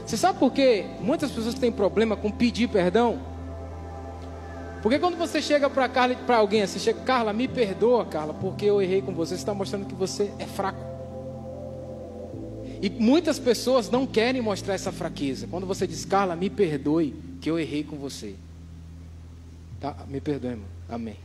[0.09, 3.19] Você sabe por que muitas pessoas têm problema com pedir perdão?
[4.81, 8.81] Porque quando você chega para para alguém, você chega, Carla, me perdoa, Carla, porque eu
[8.81, 9.35] errei com você.
[9.35, 10.83] Você está mostrando que você é fraco.
[12.81, 15.45] E muitas pessoas não querem mostrar essa fraqueza.
[15.45, 18.33] Quando você diz, Carla, me perdoe que eu errei com você.
[19.79, 19.95] Tá?
[20.07, 20.65] Me perdoe, irmão.
[20.89, 21.17] Amém.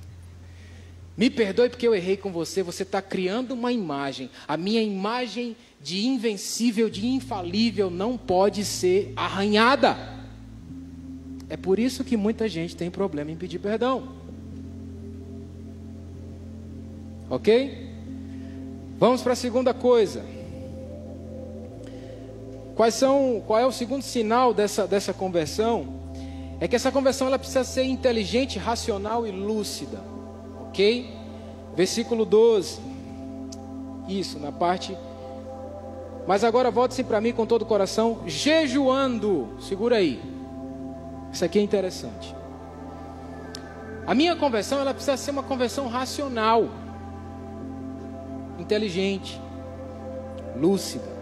[1.17, 2.63] Me perdoe porque eu errei com você.
[2.63, 4.29] Você está criando uma imagem.
[4.47, 9.95] A minha imagem de invencível, de infalível, não pode ser arranhada.
[11.47, 14.09] É por isso que muita gente tem problema em pedir perdão.
[17.29, 17.91] Ok?
[18.99, 20.25] Vamos para a segunda coisa.
[22.75, 26.01] Quais são, qual é o segundo sinal dessa, dessa conversão?
[26.61, 30.01] É que essa conversão ela precisa ser inteligente, racional e lúcida.
[30.63, 31.13] Ok?
[31.77, 32.81] Versículo 12.
[34.09, 34.97] Isso, na parte.
[36.27, 39.49] Mas agora volte-se para mim com todo o coração, jejuando.
[39.61, 40.21] Segura aí.
[41.33, 42.35] Isso aqui é interessante.
[44.07, 46.69] A minha conversão ela precisa ser uma conversão racional,
[48.59, 49.41] inteligente,
[50.57, 51.15] lúcida.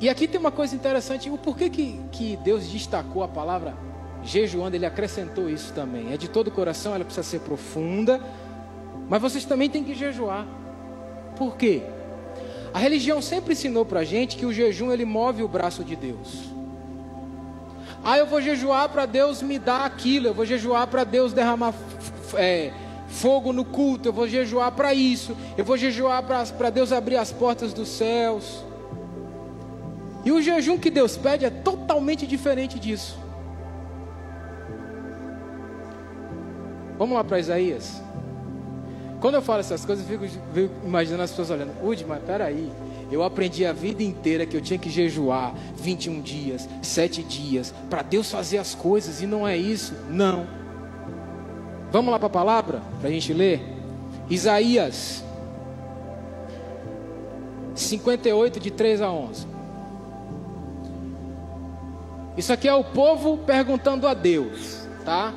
[0.00, 3.74] E aqui tem uma coisa interessante, o porquê que, que Deus destacou a palavra
[4.22, 6.12] jejuando, ele acrescentou isso também.
[6.12, 8.20] É de todo o coração, ela precisa ser profunda,
[9.08, 10.46] mas vocês também têm que jejuar.
[11.36, 11.82] Por quê?
[12.72, 15.96] A religião sempre ensinou para a gente que o jejum ele move o braço de
[15.96, 16.50] Deus.
[18.04, 21.74] Ah, eu vou jejuar para Deus me dar aquilo, eu vou jejuar para Deus derramar
[22.34, 22.72] é,
[23.08, 27.32] fogo no culto, eu vou jejuar para isso, eu vou jejuar para Deus abrir as
[27.32, 28.64] portas dos céus.
[30.24, 33.18] E o jejum que Deus pede é totalmente diferente disso.
[36.98, 38.00] Vamos lá para Isaías.
[39.20, 41.72] Quando eu falo essas coisas, eu fico, fico imaginando as pessoas olhando.
[41.84, 42.70] Udi, mas peraí.
[43.12, 48.02] Eu aprendi a vida inteira que eu tinha que jejuar 21 dias, 7 dias, para
[48.02, 49.94] Deus fazer as coisas, e não é isso.
[50.08, 50.46] Não.
[51.90, 53.60] Vamos lá para a palavra, para a gente ler?
[54.28, 55.24] Isaías
[57.74, 59.46] 58, de 3 a 11.
[62.36, 65.34] Isso aqui é o povo perguntando a Deus, tá?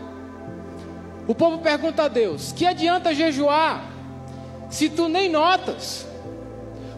[1.27, 3.91] O povo pergunta a Deus: Que adianta jejuar
[4.69, 6.05] se tu nem notas?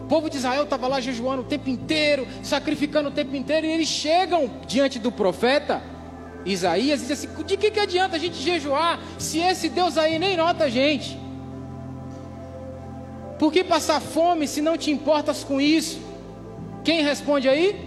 [0.00, 3.72] O povo de Israel estava lá jejuando o tempo inteiro, sacrificando o tempo inteiro, e
[3.72, 5.82] eles chegam diante do profeta
[6.44, 10.18] Isaías e dizem assim: De que, que adianta a gente jejuar se esse Deus aí
[10.18, 11.18] nem nota a gente?
[13.38, 16.00] Por que passar fome se não te importas com isso?
[16.84, 17.84] Quem responde aí?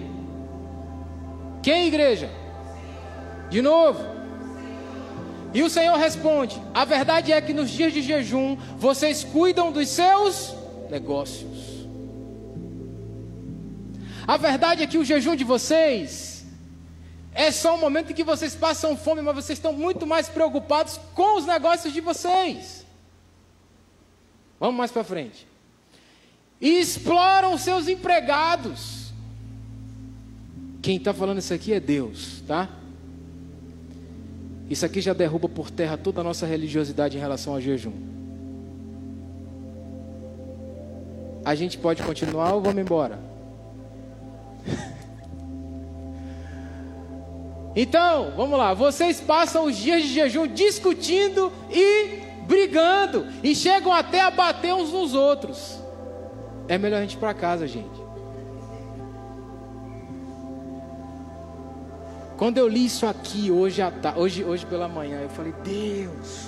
[1.64, 2.30] Quem, igreja?
[3.50, 4.19] De novo.
[5.54, 9.90] E o Senhor responde: A verdade é que nos dias de jejum vocês cuidam dos
[9.90, 10.54] seus
[10.90, 11.88] negócios.
[14.28, 16.46] A verdade é que o jejum de vocês
[17.34, 21.00] é só um momento em que vocês passam fome, mas vocês estão muito mais preocupados
[21.16, 22.86] com os negócios de vocês.
[24.60, 25.48] Vamos mais para frente.
[26.60, 29.14] E exploram seus empregados.
[30.82, 32.70] Quem está falando isso aqui é Deus, tá?
[34.70, 37.92] Isso aqui já derruba por terra toda a nossa religiosidade em relação ao jejum.
[41.44, 43.20] A gente pode continuar ou vamos embora?
[47.76, 48.74] Então, vamos lá.
[48.74, 53.28] Vocês passam os dias de jejum discutindo e brigando.
[53.44, 55.80] E chegam até a bater uns nos outros.
[56.68, 57.99] É melhor a gente ir para casa, gente.
[62.40, 63.82] Quando eu li isso aqui hoje,
[64.16, 66.48] hoje, hoje pela manhã, eu falei: Deus,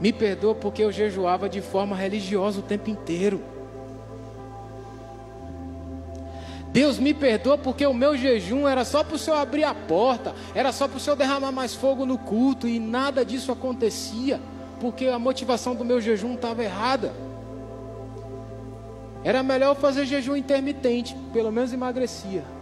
[0.00, 3.42] me perdoa porque eu jejuava de forma religiosa o tempo inteiro.
[6.68, 10.32] Deus me perdoa porque o meu jejum era só para o Senhor abrir a porta,
[10.54, 14.40] era só para o Senhor derramar mais fogo no culto e nada disso acontecia,
[14.78, 17.12] porque a motivação do meu jejum estava errada.
[19.24, 22.61] Era melhor fazer jejum intermitente, pelo menos emagrecia.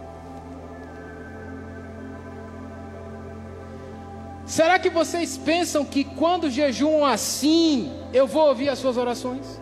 [4.51, 9.61] Será que vocês pensam que quando jejuam assim, eu vou ouvir as suas orações?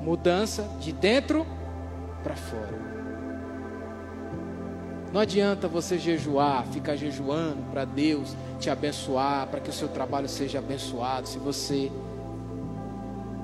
[0.00, 1.46] Mudança de dentro
[2.22, 2.80] para fora.
[5.12, 10.26] Não adianta você jejuar, ficar jejuando para Deus te abençoar, para que o seu trabalho
[10.26, 11.92] seja abençoado, se você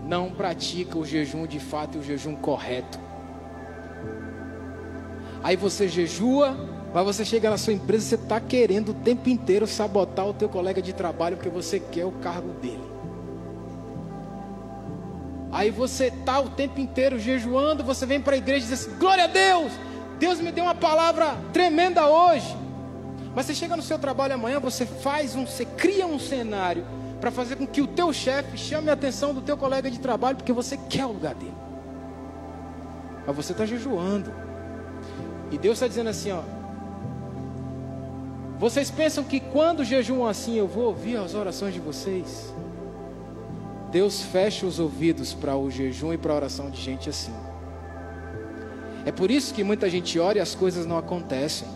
[0.06, 2.98] não pratica o jejum de fato e o jejum correto.
[5.42, 9.66] Aí você jejua, mas você chega na sua empresa, você está querendo o tempo inteiro
[9.66, 12.80] sabotar o teu colega de trabalho porque você quer o cargo dele.
[15.52, 18.98] Aí você está o tempo inteiro jejuando, você vem para a igreja e diz assim,
[18.98, 19.72] glória a Deus,
[20.18, 22.56] Deus me deu uma palavra tremenda hoje.
[23.34, 26.82] Mas você chega no seu trabalho amanhã, você faz um, você cria um cenário
[27.20, 30.38] para fazer com que o teu chefe chame a atenção do teu colega de trabalho,
[30.38, 31.52] porque você quer o lugar dele.
[33.26, 34.32] Mas você está jejuando.
[35.50, 36.55] E Deus está dizendo assim, ó,
[38.58, 42.52] vocês pensam que quando jejuam assim eu vou ouvir as orações de vocês?
[43.90, 47.32] Deus fecha os ouvidos para o jejum e para a oração de gente assim.
[49.04, 51.68] É por isso que muita gente ora e as coisas não acontecem.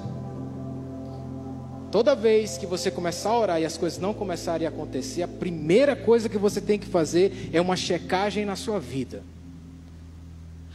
[1.90, 5.28] Toda vez que você começar a orar e as coisas não começarem a acontecer, a
[5.28, 9.22] primeira coisa que você tem que fazer é uma checagem na sua vida.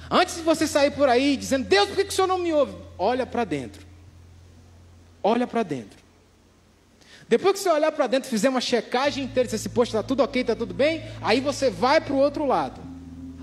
[0.10, 2.76] Antes de você sair por aí dizendo, Deus, por que o Senhor não me ouve?
[2.98, 3.85] Olha para dentro.
[5.28, 5.98] Olha para dentro.
[7.28, 10.22] Depois que você olhar para dentro, fizer uma checagem inteira, dizer assim, poxa, está tudo
[10.22, 12.80] ok, está tudo bem, aí você vai para o outro lado.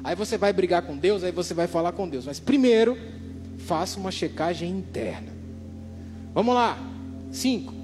[0.05, 2.25] Aí você vai brigar com Deus, aí você vai falar com Deus.
[2.25, 2.97] Mas primeiro,
[3.67, 5.33] faça uma checagem interna.
[6.33, 6.79] Vamos lá.
[7.33, 7.75] Cinco.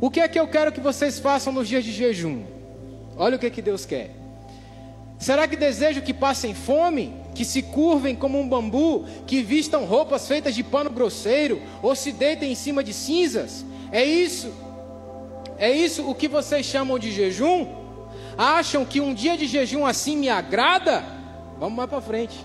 [0.00, 2.44] O que é que eu quero que vocês façam nos dias de jejum?
[3.14, 4.16] Olha o que, é que Deus quer.
[5.18, 7.14] Será que desejo que passem fome?
[7.36, 9.04] Que se curvem como um bambu?
[9.26, 11.60] Que vistam roupas feitas de pano grosseiro?
[11.82, 13.62] Ou se deitem em cima de cinzas?
[13.92, 14.50] É isso?
[15.58, 17.66] É isso o que vocês chamam de jejum?
[18.38, 21.04] Acham que um dia de jejum assim me agrada?
[21.58, 22.38] Vamos mais para frente.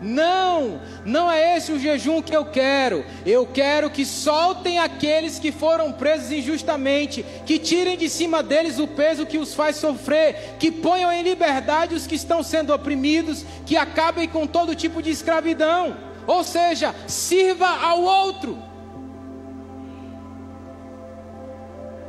[0.00, 3.04] Não, não é esse o jejum que eu quero.
[3.26, 8.86] Eu quero que soltem aqueles que foram presos injustamente, que tirem de cima deles o
[8.86, 13.76] peso que os faz sofrer, que ponham em liberdade os que estão sendo oprimidos, que
[13.76, 15.96] acabem com todo tipo de escravidão.
[16.26, 18.67] Ou seja, sirva ao outro.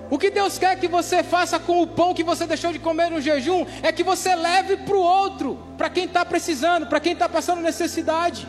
[0.10, 3.12] O que Deus quer que você faça com o pão que você deixou de comer
[3.12, 7.14] no jejum é que você leve para o outro, para quem está precisando, para quem
[7.14, 8.47] está passando necessidade.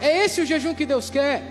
[0.00, 1.42] É esse o jejum que Deus quer.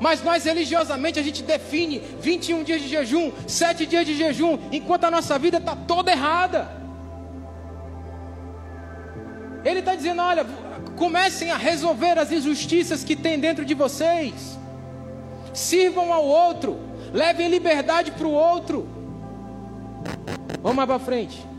[0.00, 5.04] Mas nós religiosamente a gente define 21 dias de jejum, 7 dias de jejum, enquanto
[5.04, 6.68] a nossa vida está toda errada.
[9.64, 10.46] Ele está dizendo: olha,
[10.96, 14.63] comecem a resolver as injustiças que tem dentro de vocês
[15.54, 16.78] sirvam ao outro,
[17.12, 18.86] levem liberdade para o outro.
[20.62, 21.54] Vamos mais para frente.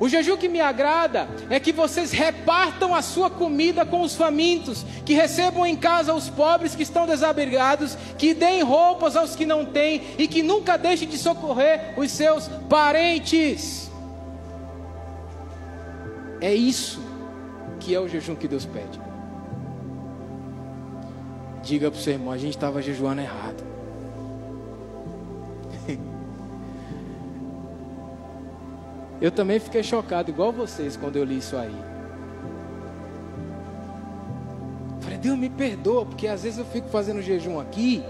[0.00, 4.82] O jejum que me agrada é que vocês repartam a sua comida com os famintos,
[5.04, 9.66] que recebam em casa os pobres que estão desabrigados, que deem roupas aos que não
[9.66, 13.90] têm e que nunca deixem de socorrer os seus parentes.
[16.40, 17.02] É isso
[17.78, 19.09] que é o jejum que Deus pede.
[21.62, 23.62] Diga para o seu irmão, a gente estava jejuando errado.
[29.20, 31.76] Eu também fiquei chocado, igual vocês, quando eu li isso aí.
[35.00, 38.02] Falei, Deus me perdoa, porque às vezes eu fico fazendo jejum aqui,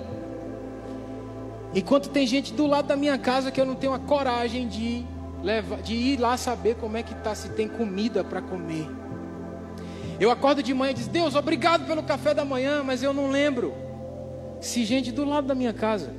[1.75, 5.05] enquanto tem gente do lado da minha casa que eu não tenho a coragem de,
[5.43, 9.00] levar, de ir lá saber como é que tá, se tem comida para comer.
[10.21, 13.31] Eu acordo de manhã e diz: Deus, obrigado pelo café da manhã, mas eu não
[13.31, 13.75] lembro
[14.61, 16.15] se gente do lado da minha casa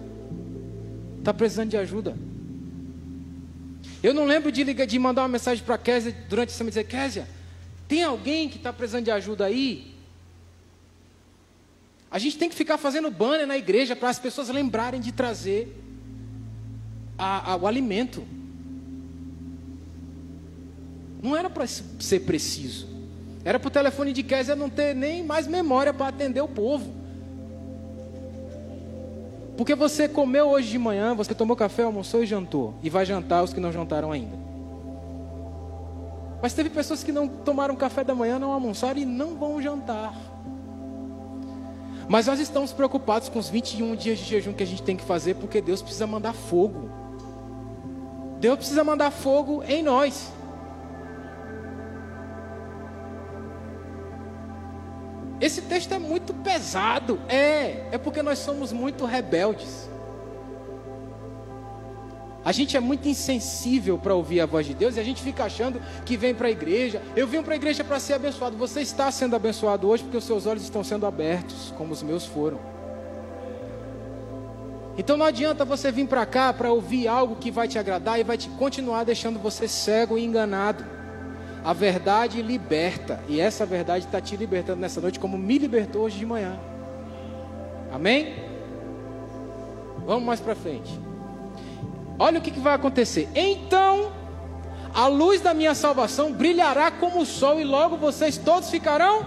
[1.19, 2.17] está precisando de ajuda.
[4.01, 6.69] Eu não lembro de ligar, de mandar uma mensagem para a Késia durante a semana
[6.69, 7.27] e dizer: Késia,
[7.87, 9.93] tem alguém que está precisando de ajuda aí?
[12.09, 15.77] A gente tem que ficar fazendo banner na igreja para as pessoas lembrarem de trazer
[17.15, 18.25] a, a, o alimento.
[21.21, 22.90] Não era para ser preciso.
[23.43, 26.93] Era para o telefone de Kézia não ter nem mais memória para atender o povo.
[29.57, 32.73] Porque você comeu hoje de manhã, você tomou café, almoçou e jantou.
[32.81, 34.35] E vai jantar os que não jantaram ainda.
[36.41, 40.13] Mas teve pessoas que não tomaram café da manhã, não almoçaram e não vão jantar.
[42.07, 45.03] Mas nós estamos preocupados com os 21 dias de jejum que a gente tem que
[45.03, 46.89] fazer, porque Deus precisa mandar fogo.
[48.39, 50.31] Deus precisa mandar fogo em nós.
[55.41, 57.19] Esse texto é muito pesado.
[57.27, 59.89] É, é porque nós somos muito rebeldes.
[62.43, 65.43] A gente é muito insensível para ouvir a voz de Deus e a gente fica
[65.43, 67.01] achando que vem para a igreja.
[67.15, 68.57] Eu vim para a igreja para ser abençoado.
[68.57, 72.25] Você está sendo abençoado hoje porque os seus olhos estão sendo abertos, como os meus
[72.25, 72.59] foram.
[74.97, 78.23] Então não adianta você vir para cá para ouvir algo que vai te agradar e
[78.23, 81.00] vai te continuar deixando você cego e enganado.
[81.63, 83.23] A verdade liberta.
[83.27, 86.59] E essa verdade está te libertando nessa noite, como me libertou hoje de manhã.
[87.91, 88.35] Amém?
[90.05, 90.91] Vamos mais para frente.
[92.17, 93.29] Olha o que, que vai acontecer.
[93.35, 94.11] Então,
[94.93, 99.25] a luz da minha salvação brilhará como o sol, e logo vocês todos ficarão.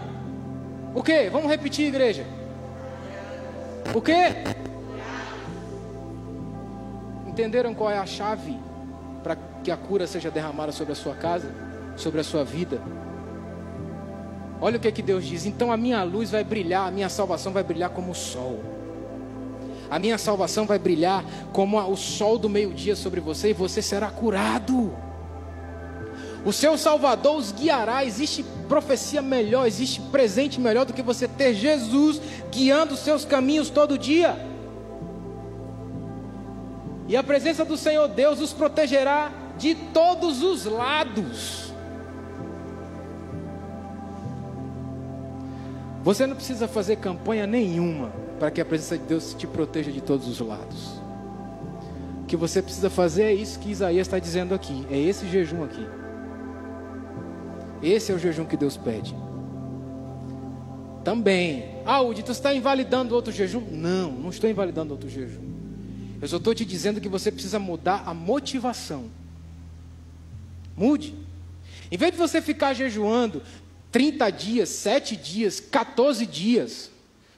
[0.94, 1.28] O que?
[1.30, 2.26] Vamos repetir, igreja.
[3.94, 4.12] O que?
[7.26, 8.56] Entenderam qual é a chave
[9.22, 11.63] para que a cura seja derramada sobre a sua casa?
[11.96, 12.80] Sobre a sua vida.
[14.60, 17.08] Olha o que, é que Deus diz: então a minha luz vai brilhar, a minha
[17.08, 18.60] salvação vai brilhar como o sol.
[19.90, 24.10] A minha salvação vai brilhar como o sol do meio-dia sobre você e você será
[24.10, 24.92] curado.
[26.44, 28.04] O seu Salvador os guiará.
[28.04, 32.20] Existe profecia melhor, existe presente melhor do que você ter Jesus
[32.50, 34.36] guiando os seus caminhos todo dia.
[37.06, 41.73] E a presença do Senhor Deus os protegerá de todos os lados.
[46.04, 50.02] Você não precisa fazer campanha nenhuma para que a presença de Deus te proteja de
[50.02, 51.00] todos os lados.
[52.22, 54.86] O que você precisa fazer é isso que Isaías está dizendo aqui.
[54.90, 55.86] É esse jejum aqui.
[57.82, 59.16] Esse é o jejum que Deus pede.
[61.02, 61.70] Também.
[61.86, 63.62] Ah, Udi, você está invalidando outro jejum?
[63.70, 65.54] Não, não estou invalidando outro jejum.
[66.20, 69.04] Eu só estou te dizendo que você precisa mudar a motivação.
[70.76, 71.14] Mude.
[71.90, 73.40] Em vez de você ficar jejuando
[73.94, 76.90] 30 dias, 7 dias, 14 dias,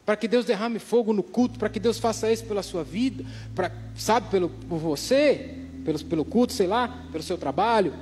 [0.06, 3.26] para que Deus derrame fogo no culto, para que Deus faça isso pela sua vida,
[3.54, 5.54] para, sabe, pelo, por você,
[5.84, 7.92] pelo, pelo culto, sei lá, pelo seu trabalho.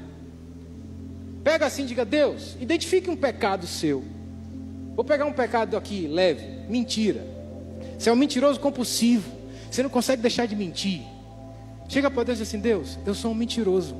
[1.42, 4.04] Pega assim, diga: Deus, identifique um pecado seu.
[4.94, 7.26] Vou pegar um pecado aqui leve, mentira.
[7.98, 9.28] Você é um mentiroso compulsivo.
[9.68, 11.02] Você não consegue deixar de mentir.
[11.88, 13.96] Chega para Deus e diz assim: Deus, eu sou um mentiroso.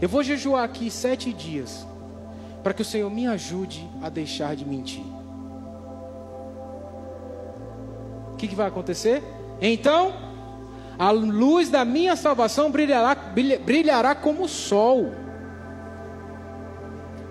[0.00, 1.84] Eu vou jejuar aqui sete dias
[2.68, 5.02] para que o Senhor me ajude a deixar de mentir.
[8.34, 9.22] O que, que vai acontecer?
[9.58, 10.12] Então,
[10.98, 13.14] a luz da minha salvação brilhará,
[13.64, 15.14] brilhará como o sol.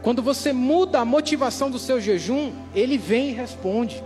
[0.01, 4.03] Quando você muda a motivação do seu jejum, ele vem e responde.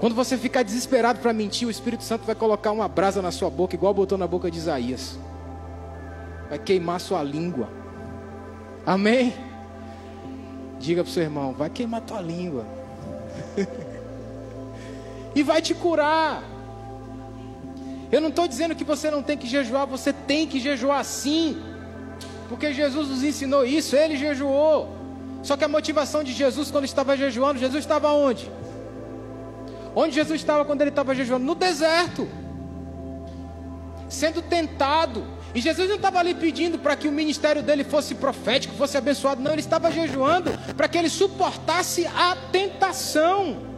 [0.00, 3.50] Quando você ficar desesperado para mentir, o Espírito Santo vai colocar uma brasa na sua
[3.50, 5.18] boca, igual botou na boca de Isaías.
[6.48, 7.83] Vai queimar sua língua.
[8.86, 9.34] Amém?
[10.78, 12.66] Diga para o seu irmão: vai queimar tua língua.
[15.34, 16.42] e vai te curar.
[18.12, 21.60] Eu não estou dizendo que você não tem que jejuar, você tem que jejuar sim.
[22.48, 24.88] Porque Jesus nos ensinou isso, ele jejuou.
[25.42, 28.50] Só que a motivação de Jesus quando estava jejuando, Jesus estava onde?
[29.96, 31.44] Onde Jesus estava quando ele estava jejuando?
[31.44, 32.28] No deserto.
[34.08, 35.26] Sendo tentado.
[35.54, 39.40] E Jesus não estava ali pedindo para que o ministério dele fosse profético, fosse abençoado.
[39.40, 43.74] Não, ele estava jejuando para que ele suportasse a tentação.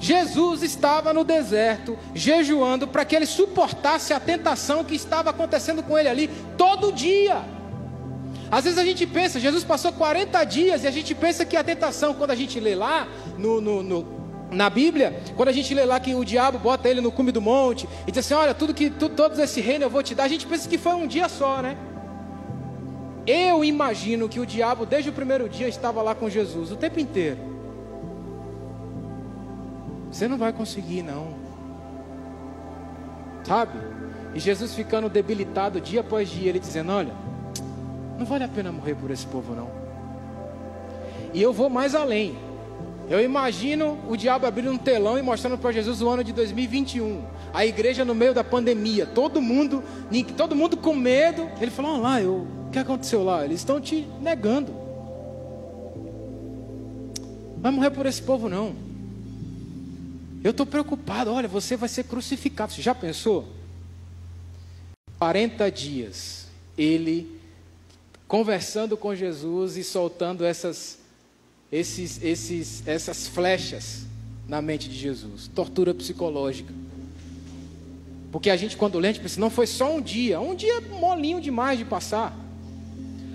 [0.00, 5.98] Jesus estava no deserto, jejuando para que ele suportasse a tentação que estava acontecendo com
[5.98, 7.42] ele ali todo dia.
[8.50, 11.64] Às vezes a gente pensa, Jesus passou 40 dias e a gente pensa que a
[11.64, 14.23] tentação, quando a gente lê lá no, no, no,
[14.54, 17.40] na Bíblia, quando a gente lê lá que o diabo bota ele no cume do
[17.40, 20.24] monte e diz assim: Olha, tudo que tu, todos esse reino eu vou te dar,
[20.24, 21.76] a gente pensa que foi um dia só, né?
[23.26, 27.00] Eu imagino que o diabo, desde o primeiro dia, estava lá com Jesus o tempo
[27.00, 27.38] inteiro.
[30.10, 31.34] Você não vai conseguir, não.
[33.44, 33.78] Sabe?
[34.34, 37.12] E Jesus ficando debilitado dia após dia, ele dizendo: Olha,
[38.18, 39.70] não vale a pena morrer por esse povo, não.
[41.32, 42.36] E eu vou mais além.
[43.08, 47.22] Eu imagino o diabo abrindo um telão e mostrando para Jesus o ano de 2021.
[47.52, 49.82] A igreja no meio da pandemia, todo mundo,
[50.36, 51.50] todo mundo com medo.
[51.60, 53.44] Ele falou: lá, eu, o que aconteceu lá?
[53.44, 54.74] Eles estão te negando.
[57.58, 58.74] Vai morrer por esse povo não.
[60.42, 61.32] Eu estou preocupado.
[61.32, 62.72] Olha, você vai ser crucificado.
[62.72, 63.48] Você já pensou?
[65.18, 66.46] 40 dias.
[66.76, 67.40] Ele
[68.28, 70.98] conversando com Jesus e soltando essas,
[71.74, 74.06] esses, esses, essas flechas
[74.46, 75.50] na mente de Jesus.
[75.52, 76.72] Tortura psicológica.
[78.30, 80.40] Porque a gente, quando lê, a gente pensa, não foi só um dia.
[80.40, 82.32] Um dia molinho demais de passar.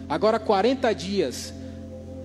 [0.08, 1.54] Agora, 40 dias,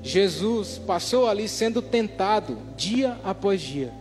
[0.05, 3.93] Jesus passou ali sendo tentado, dia após dia.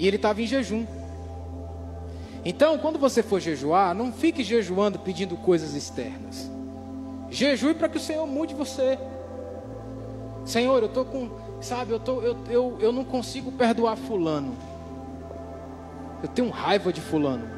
[0.00, 0.84] E ele estava em jejum.
[2.44, 6.50] Então, quando você for jejuar, não fique jejuando pedindo coisas externas.
[7.30, 8.98] Jejue para que o Senhor mude você.
[10.44, 11.30] Senhor, eu estou com,
[11.60, 14.54] sabe, eu, tô, eu, eu, eu não consigo perdoar Fulano.
[16.22, 17.48] Eu tenho raiva de Fulano.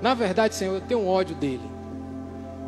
[0.00, 1.74] Na verdade, Senhor, eu tenho ódio dele.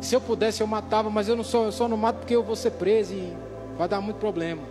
[0.01, 2.43] Se eu pudesse, eu matava, mas eu não sou, eu só não mato porque eu
[2.43, 3.35] vou ser preso e
[3.77, 4.61] vai dar muito problema.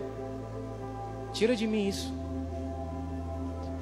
[1.33, 2.13] Tira de mim isso.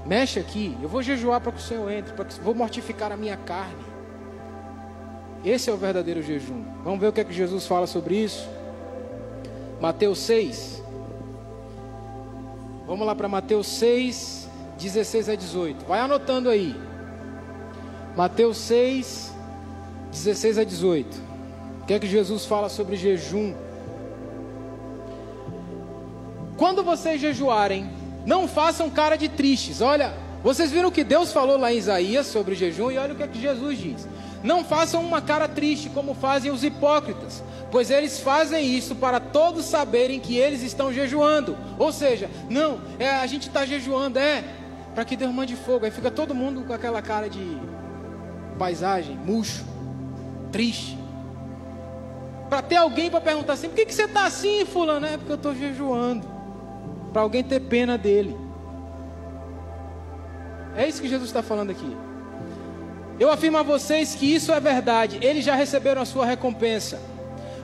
[0.05, 3.17] Mexe aqui, eu vou jejuar para que o Senhor entre, para que vou mortificar a
[3.17, 3.83] minha carne.
[5.43, 6.63] Esse é o verdadeiro jejum.
[6.83, 8.47] Vamos ver o que é que Jesus fala sobre isso.
[9.79, 10.83] Mateus 6.
[12.87, 14.47] Vamos lá para Mateus 6,
[14.77, 15.85] 16 a 18.
[15.85, 16.75] Vai anotando aí.
[18.15, 19.33] Mateus 6,
[20.11, 21.21] 16 a 18.
[21.81, 23.53] O que é que Jesus fala sobre jejum?
[26.57, 27.89] Quando vocês jejuarem,
[28.25, 29.81] não façam cara de tristes.
[29.81, 30.13] Olha,
[30.43, 33.23] vocês viram o que Deus falou lá em Isaías sobre jejum e olha o que,
[33.23, 34.07] é que Jesus diz.
[34.43, 39.65] Não façam uma cara triste como fazem os hipócritas, pois eles fazem isso para todos
[39.65, 41.57] saberem que eles estão jejuando.
[41.79, 44.43] Ou seja, não, é, a gente está jejuando, é,
[44.93, 45.85] para que Deus mande fogo.
[45.85, 47.57] Aí fica todo mundo com aquela cara de
[48.57, 49.65] paisagem, murcho,
[50.51, 50.97] triste.
[52.49, 55.05] Para ter alguém para perguntar assim: por que, que você está assim, Fulano?
[55.05, 56.25] É porque eu estou jejuando
[57.11, 58.37] para alguém ter pena dele.
[60.75, 61.95] É isso que Jesus está falando aqui.
[63.19, 65.19] Eu afirmo a vocês que isso é verdade.
[65.21, 66.99] Eles já receberam a sua recompensa.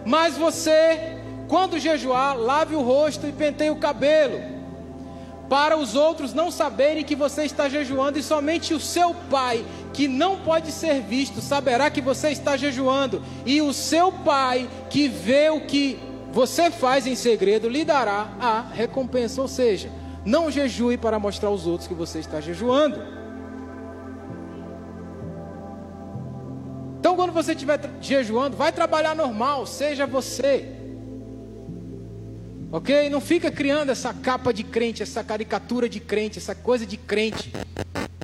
[0.05, 4.41] Mas você, quando jejuar, lave o rosto e penteie o cabelo,
[5.49, 10.07] para os outros não saberem que você está jejuando e somente o seu pai, que
[10.07, 13.21] não pode ser visto, saberá que você está jejuando.
[13.45, 15.99] E o seu pai, que vê o que
[16.31, 19.41] você faz em segredo, lhe dará a recompensa.
[19.41, 19.91] Ou seja,
[20.23, 23.20] não jejue para mostrar aos outros que você está jejuando.
[27.15, 30.67] Quando você estiver jejuando, vai trabalhar normal, seja você.
[32.71, 33.09] Ok?
[33.09, 37.51] Não fica criando essa capa de crente, essa caricatura de crente, essa coisa de crente.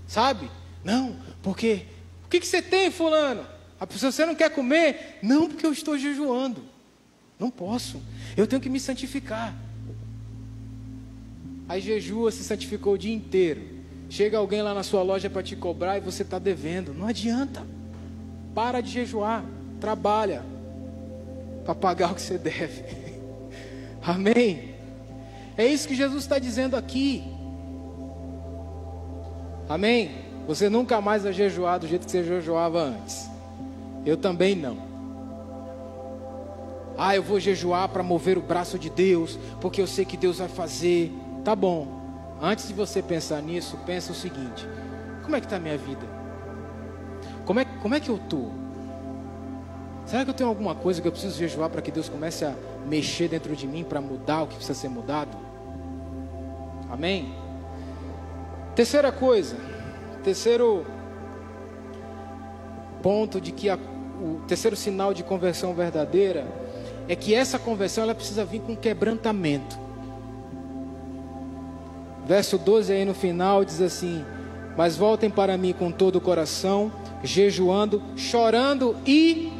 [0.07, 0.49] Sabe?
[0.83, 1.85] Não, porque
[2.25, 3.45] o que, que você tem, fulano?
[3.79, 5.19] A pessoa, você não quer comer?
[5.21, 6.63] Não, porque eu estou jejuando.
[7.39, 8.01] Não posso.
[8.35, 9.53] Eu tenho que me santificar.
[11.69, 13.61] Aí jejua, se santificou o dia inteiro.
[14.09, 16.93] Chega alguém lá na sua loja para te cobrar e você está devendo.
[16.93, 17.65] Não adianta.
[18.57, 19.45] Para de jejuar.
[19.79, 20.43] Trabalha
[21.63, 22.83] para pagar o que você deve.
[24.01, 24.73] Amém?
[25.55, 27.23] É isso que Jesus está dizendo aqui.
[29.69, 30.09] Amém?
[30.47, 33.29] Você nunca mais vai jejuar do jeito que você jejuava antes.
[34.03, 34.79] Eu também não.
[36.97, 40.39] Ah, eu vou jejuar para mover o braço de Deus, porque eu sei que Deus
[40.39, 41.13] vai fazer.
[41.43, 41.87] Tá bom.
[42.41, 44.67] Antes de você pensar nisso, pensa o seguinte:
[45.21, 46.16] como é que está a minha vida?
[47.47, 48.51] Como é, como é que eu estou?
[50.05, 52.53] Será que eu tenho alguma coisa que eu preciso jejuar para que Deus comece a
[52.85, 55.37] mexer dentro de mim para mudar o que precisa ser mudado?
[56.89, 57.33] Amém?
[58.75, 59.55] Terceira coisa,
[60.25, 60.85] terceiro
[63.01, 66.45] ponto de que a, o terceiro sinal de conversão verdadeira
[67.07, 69.79] é que essa conversão ela precisa vir com quebrantamento.
[72.25, 74.25] Verso 12 aí no final diz assim:
[74.75, 76.91] Mas voltem para mim com todo o coração,
[77.23, 79.51] jejuando, chorando e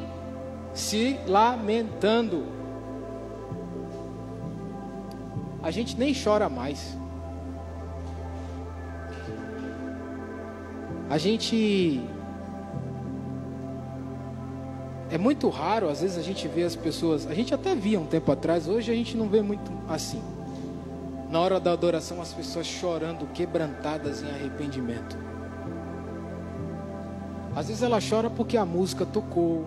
[0.73, 2.45] se lamentando.
[5.61, 6.95] A gente nem chora mais.
[11.09, 12.01] A gente
[15.09, 18.05] é muito raro, às vezes a gente vê as pessoas, a gente até via um
[18.05, 20.21] tempo atrás, hoje a gente não vê muito assim.
[21.29, 25.17] Na hora da adoração, as pessoas chorando, quebrantadas em arrependimento.
[27.57, 29.65] Às vezes ela chora porque a música tocou,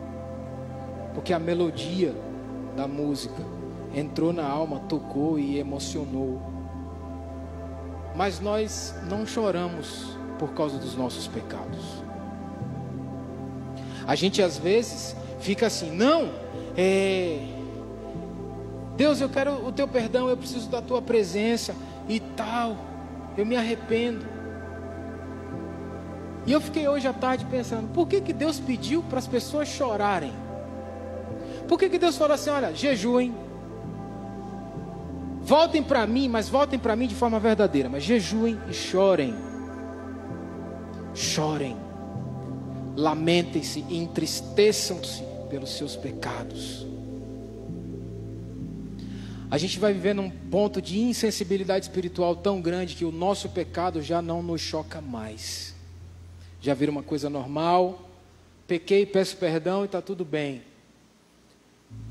[1.12, 2.14] porque a melodia
[2.76, 3.42] da música
[3.92, 6.40] entrou na alma, tocou e emocionou.
[8.14, 11.84] Mas nós não choramos por causa dos nossos pecados.
[14.06, 16.30] A gente às vezes fica assim, não,
[16.76, 17.44] é,
[18.96, 21.74] Deus, eu quero o teu perdão, eu preciso da tua presença
[22.08, 22.76] e tal,
[23.36, 24.39] eu me arrependo.
[26.50, 29.68] E eu fiquei hoje à tarde pensando, por que, que Deus pediu para as pessoas
[29.68, 30.32] chorarem?
[31.68, 33.32] Por que, que Deus falou assim, olha, jejuem,
[35.42, 39.32] voltem para mim, mas voltem para mim de forma verdadeira, mas jejuem e chorem.
[41.14, 41.76] Chorem,
[42.96, 46.84] lamentem-se e entristeçam-se pelos seus pecados.
[49.48, 54.02] A gente vai viver num ponto de insensibilidade espiritual tão grande que o nosso pecado
[54.02, 55.78] já não nos choca mais.
[56.60, 58.08] Já vira uma coisa normal.
[58.66, 60.62] Pequei, peço perdão e está tudo bem.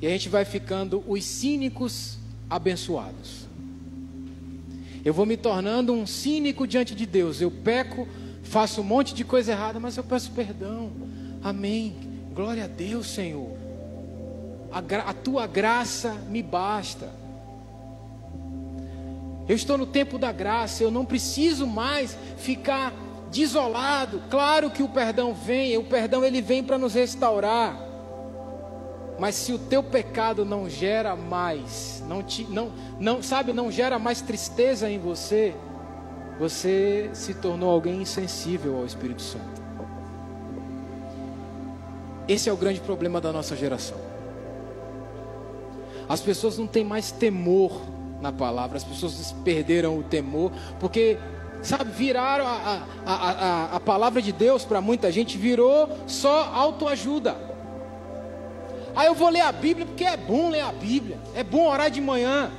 [0.02, 2.18] E a gente vai ficando os cínicos
[2.50, 3.48] abençoados.
[5.06, 7.40] Eu vou me tornando um cínico diante de Deus.
[7.40, 8.08] Eu peco,
[8.44, 10.92] faço um monte de coisa errada, mas eu peço perdão.
[11.42, 11.96] Amém.
[12.34, 13.56] Glória a Deus, Senhor.
[14.72, 17.10] A, a tua graça me basta.
[19.48, 22.94] Eu estou no tempo da graça, eu não preciso mais ficar
[23.32, 24.22] desolado.
[24.30, 27.78] Claro que o perdão vem, o perdão ele vem para nos restaurar.
[29.20, 34.00] Mas se o teu pecado não gera mais, não te, não, não sabe, não gera
[34.00, 35.54] mais tristeza em você,
[36.40, 39.60] você se tornou alguém insensível ao Espírito Santo.
[42.30, 43.98] Esse é o grande problema da nossa geração.
[46.08, 47.82] As pessoas não têm mais temor
[48.22, 51.18] na palavra, as pessoas perderam o temor, porque,
[51.62, 57.36] sabe, viraram a, a, a, a palavra de Deus para muita gente, virou só autoajuda.
[58.96, 61.90] Aí eu vou ler a Bíblia porque é bom ler a Bíblia, é bom orar
[61.90, 62.52] de manhã,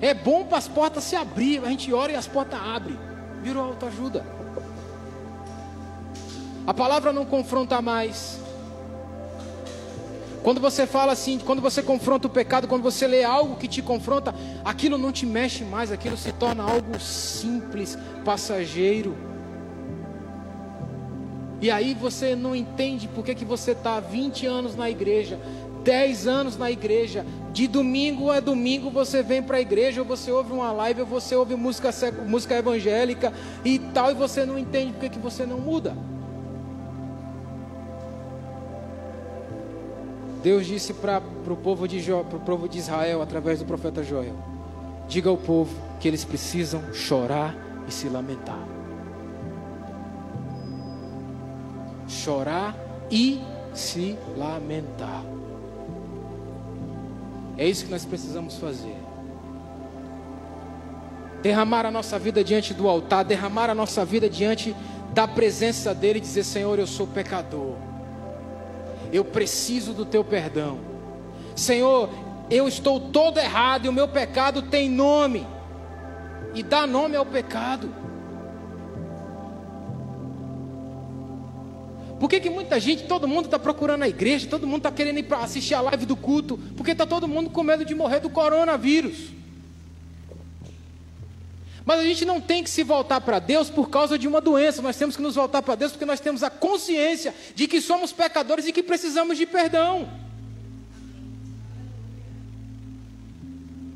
[0.00, 2.98] é bom para as portas se abrir, a gente ora e as portas abrem,
[3.42, 4.26] virou autoajuda.
[6.66, 8.41] A palavra não confronta mais,
[10.42, 13.80] quando você fala assim, quando você confronta o pecado, quando você lê algo que te
[13.80, 14.34] confronta,
[14.64, 19.16] aquilo não te mexe mais, aquilo se torna algo simples, passageiro.
[21.60, 25.38] E aí você não entende por que, que você está 20 anos na igreja,
[25.84, 30.32] 10 anos na igreja, de domingo a domingo você vem para a igreja, ou você
[30.32, 31.90] ouve uma live, ou você ouve música,
[32.26, 33.32] música evangélica
[33.64, 35.96] e tal, e você não entende por que, que você não muda.
[40.42, 42.04] Deus disse para o povo, de
[42.44, 44.34] povo de Israel, através do profeta Joel:
[45.08, 47.54] Diga ao povo que eles precisam chorar
[47.86, 48.58] e se lamentar.
[52.08, 52.74] Chorar
[53.10, 53.40] e
[53.72, 55.22] se lamentar.
[57.56, 58.96] É isso que nós precisamos fazer.
[61.42, 64.74] Derramar a nossa vida diante do altar, derramar a nossa vida diante
[65.12, 67.76] da presença dEle e dizer: Senhor, eu sou pecador,
[69.12, 70.78] eu preciso do Teu perdão.
[71.54, 72.08] Senhor,
[72.50, 75.46] eu estou todo errado e o meu pecado tem nome,
[76.54, 78.02] e dá nome ao pecado.
[82.18, 85.18] Por que, que muita gente, todo mundo está procurando a igreja, todo mundo está querendo
[85.18, 86.56] ir para assistir a live do culto?
[86.76, 89.41] Porque está todo mundo com medo de morrer do coronavírus.
[91.84, 94.80] Mas a gente não tem que se voltar para Deus por causa de uma doença,
[94.80, 98.12] nós temos que nos voltar para Deus porque nós temos a consciência de que somos
[98.12, 100.08] pecadores e que precisamos de perdão.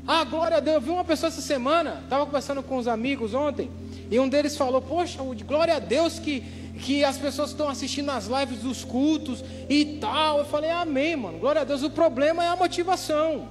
[0.05, 3.33] Ah, glória a Deus, eu vi uma pessoa essa semana, estava conversando com os amigos
[3.33, 3.69] ontem,
[4.09, 6.41] e um deles falou: Poxa, glória a Deus que,
[6.79, 10.39] que as pessoas estão assistindo as lives dos cultos e tal.
[10.39, 11.83] Eu falei: Amém, mano, glória a Deus.
[11.83, 13.49] O problema é a motivação.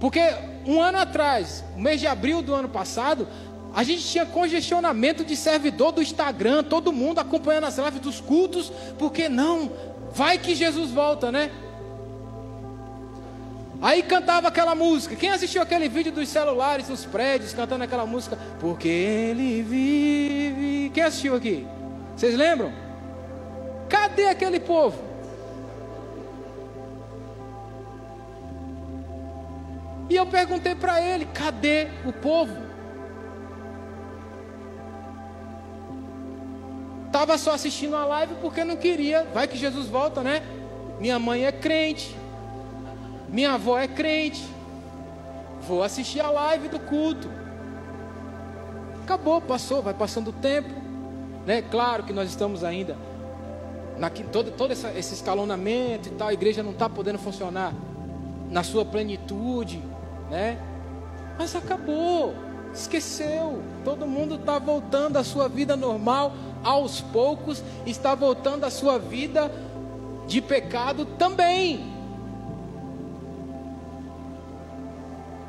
[0.00, 0.18] Porque
[0.66, 3.26] um ano atrás, no mês de abril do ano passado,
[3.74, 8.72] a gente tinha congestionamento de servidor do Instagram, todo mundo acompanhando as lives dos cultos,
[8.98, 9.70] porque não,
[10.12, 11.50] vai que Jesus volta, né?
[13.82, 15.16] Aí cantava aquela música.
[15.16, 18.36] Quem assistiu aquele vídeo dos celulares nos prédios cantando aquela música?
[18.60, 20.90] Porque ele vive.
[20.92, 21.66] Quem assistiu aqui?
[22.14, 22.72] Vocês lembram?
[23.88, 25.09] Cadê aquele povo?
[30.20, 32.70] Eu perguntei para ele: cadê o povo?
[37.06, 39.24] Estava só assistindo a live porque não queria.
[39.34, 40.42] Vai que Jesus volta, né?
[41.00, 42.16] Minha mãe é crente.
[43.28, 44.46] Minha avó é crente.
[45.66, 47.28] Vou assistir a live do culto.
[49.02, 50.70] Acabou, passou, vai passando o tempo.
[51.44, 51.62] Né?
[51.62, 52.96] Claro que nós estamos ainda
[54.00, 57.74] na, todo, todo essa, esse escalonamento e tal, a igreja não está podendo funcionar
[58.50, 59.82] na sua plenitude,
[60.30, 60.58] né?
[61.38, 62.34] Mas acabou,
[62.72, 63.62] esqueceu.
[63.84, 69.50] Todo mundo está voltando à sua vida normal, aos poucos, está voltando à sua vida
[70.26, 71.90] de pecado também.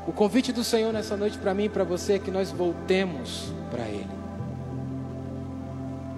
[0.06, 3.52] O convite do Senhor nessa noite para mim e para você é que nós voltemos
[3.70, 4.10] para Ele.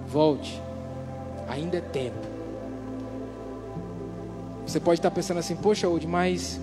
[0.07, 0.59] Volte,
[1.47, 2.17] ainda é tempo.
[4.65, 6.59] Você pode estar pensando assim, poxa, Udi, mas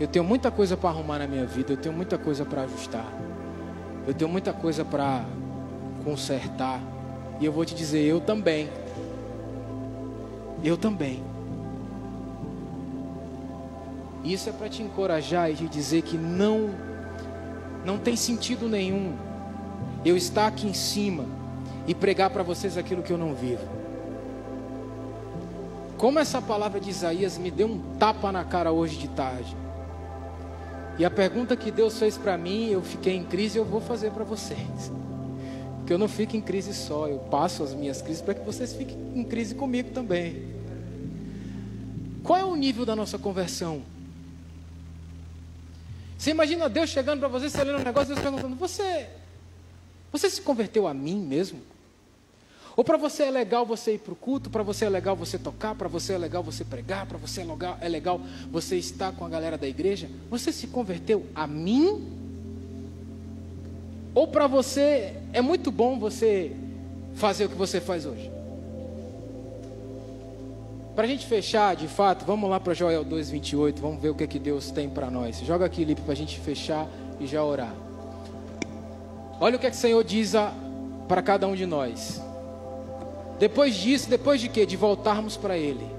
[0.00, 3.06] eu tenho muita coisa para arrumar na minha vida, eu tenho muita coisa para ajustar,
[4.08, 5.26] eu tenho muita coisa para
[6.02, 6.80] consertar.
[7.38, 8.68] E eu vou te dizer, eu também.
[10.64, 11.22] Eu também.
[14.24, 16.70] Isso é para te encorajar e te dizer que não
[17.84, 19.14] não tem sentido nenhum
[20.04, 21.24] eu estar aqui em cima
[21.86, 23.66] e pregar para vocês aquilo que eu não vivo.
[25.96, 29.56] Como essa palavra de Isaías me deu um tapa na cara hoje de tarde.
[31.00, 34.10] E a pergunta que Deus fez para mim, eu fiquei em crise, eu vou fazer
[34.10, 34.92] para vocês.
[35.86, 38.74] Que eu não fique em crise só, eu passo as minhas crises para que vocês
[38.74, 40.46] fiquem em crise comigo também.
[42.22, 43.80] Qual é o nível da nossa conversão?
[46.18, 49.08] Você imagina Deus chegando para você, você lendo um negócio, Deus perguntando: Você,
[50.12, 51.60] você se converteu a mim mesmo?
[52.76, 55.38] Ou para você é legal você ir para o culto, para você é legal você
[55.38, 59.12] tocar, para você é legal você pregar, para você é legal, é legal você estar
[59.12, 60.08] com a galera da igreja?
[60.30, 62.06] Você se converteu a mim?
[64.14, 66.52] Ou para você é muito bom você
[67.14, 68.30] fazer o que você faz hoje?
[70.94, 74.24] Para a gente fechar, de fato, vamos lá para Joel 2,28, vamos ver o que,
[74.24, 75.38] é que Deus tem para nós.
[75.40, 77.74] Joga aqui, Lipe, para a gente fechar e já orar.
[79.40, 80.32] Olha o que, é que o Senhor diz
[81.08, 82.20] para cada um de nós.
[83.40, 84.66] Depois disso, depois de quê?
[84.66, 85.90] De voltarmos para Ele.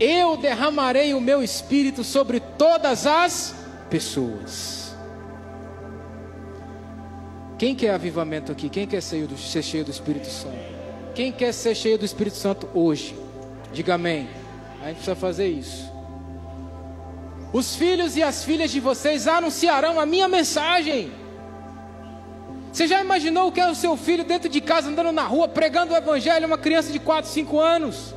[0.00, 3.54] Eu derramarei o meu espírito sobre todas as
[3.90, 4.96] pessoas.
[7.58, 8.70] Quem quer avivamento aqui?
[8.70, 10.56] Quem quer ser cheio do Espírito Santo?
[11.14, 13.14] Quem quer ser cheio do Espírito Santo hoje?
[13.70, 14.28] Diga amém.
[14.80, 15.92] A gente precisa fazer isso.
[17.52, 21.12] Os filhos e as filhas de vocês anunciarão a minha mensagem.
[22.78, 25.48] Você já imaginou o que é o seu filho dentro de casa andando na rua
[25.48, 28.14] pregando o evangelho, uma criança de 4, 5 anos?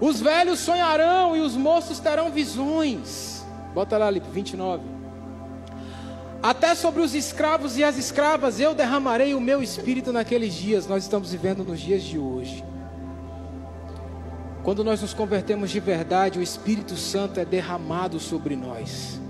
[0.00, 3.44] Os velhos sonharão e os moços terão visões.
[3.74, 4.84] Bota lá, Lipe, 29.
[6.40, 10.86] Até sobre os escravos e as escravas eu derramarei o meu espírito naqueles dias.
[10.86, 12.64] Nós estamos vivendo nos dias de hoje.
[14.62, 19.20] Quando nós nos convertemos de verdade, o Espírito Santo é derramado sobre nós.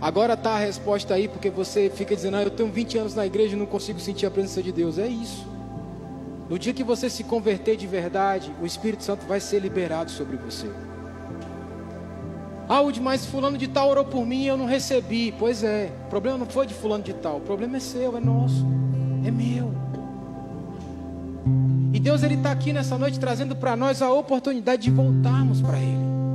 [0.00, 3.26] Agora está a resposta aí, porque você fica dizendo, ah, eu tenho 20 anos na
[3.26, 4.98] igreja e não consigo sentir a presença de Deus.
[4.98, 5.46] É isso.
[6.48, 10.36] No dia que você se converter de verdade, o Espírito Santo vai ser liberado sobre
[10.36, 10.70] você.
[12.68, 15.32] Ah, mas fulano de tal orou por mim e eu não recebi.
[15.38, 18.20] Pois é, o problema não foi de fulano de tal, o problema é seu, é
[18.20, 18.66] nosso,
[19.24, 19.72] é meu.
[21.92, 25.78] E Deus ele está aqui nessa noite trazendo para nós a oportunidade de voltarmos para
[25.78, 26.16] Ele.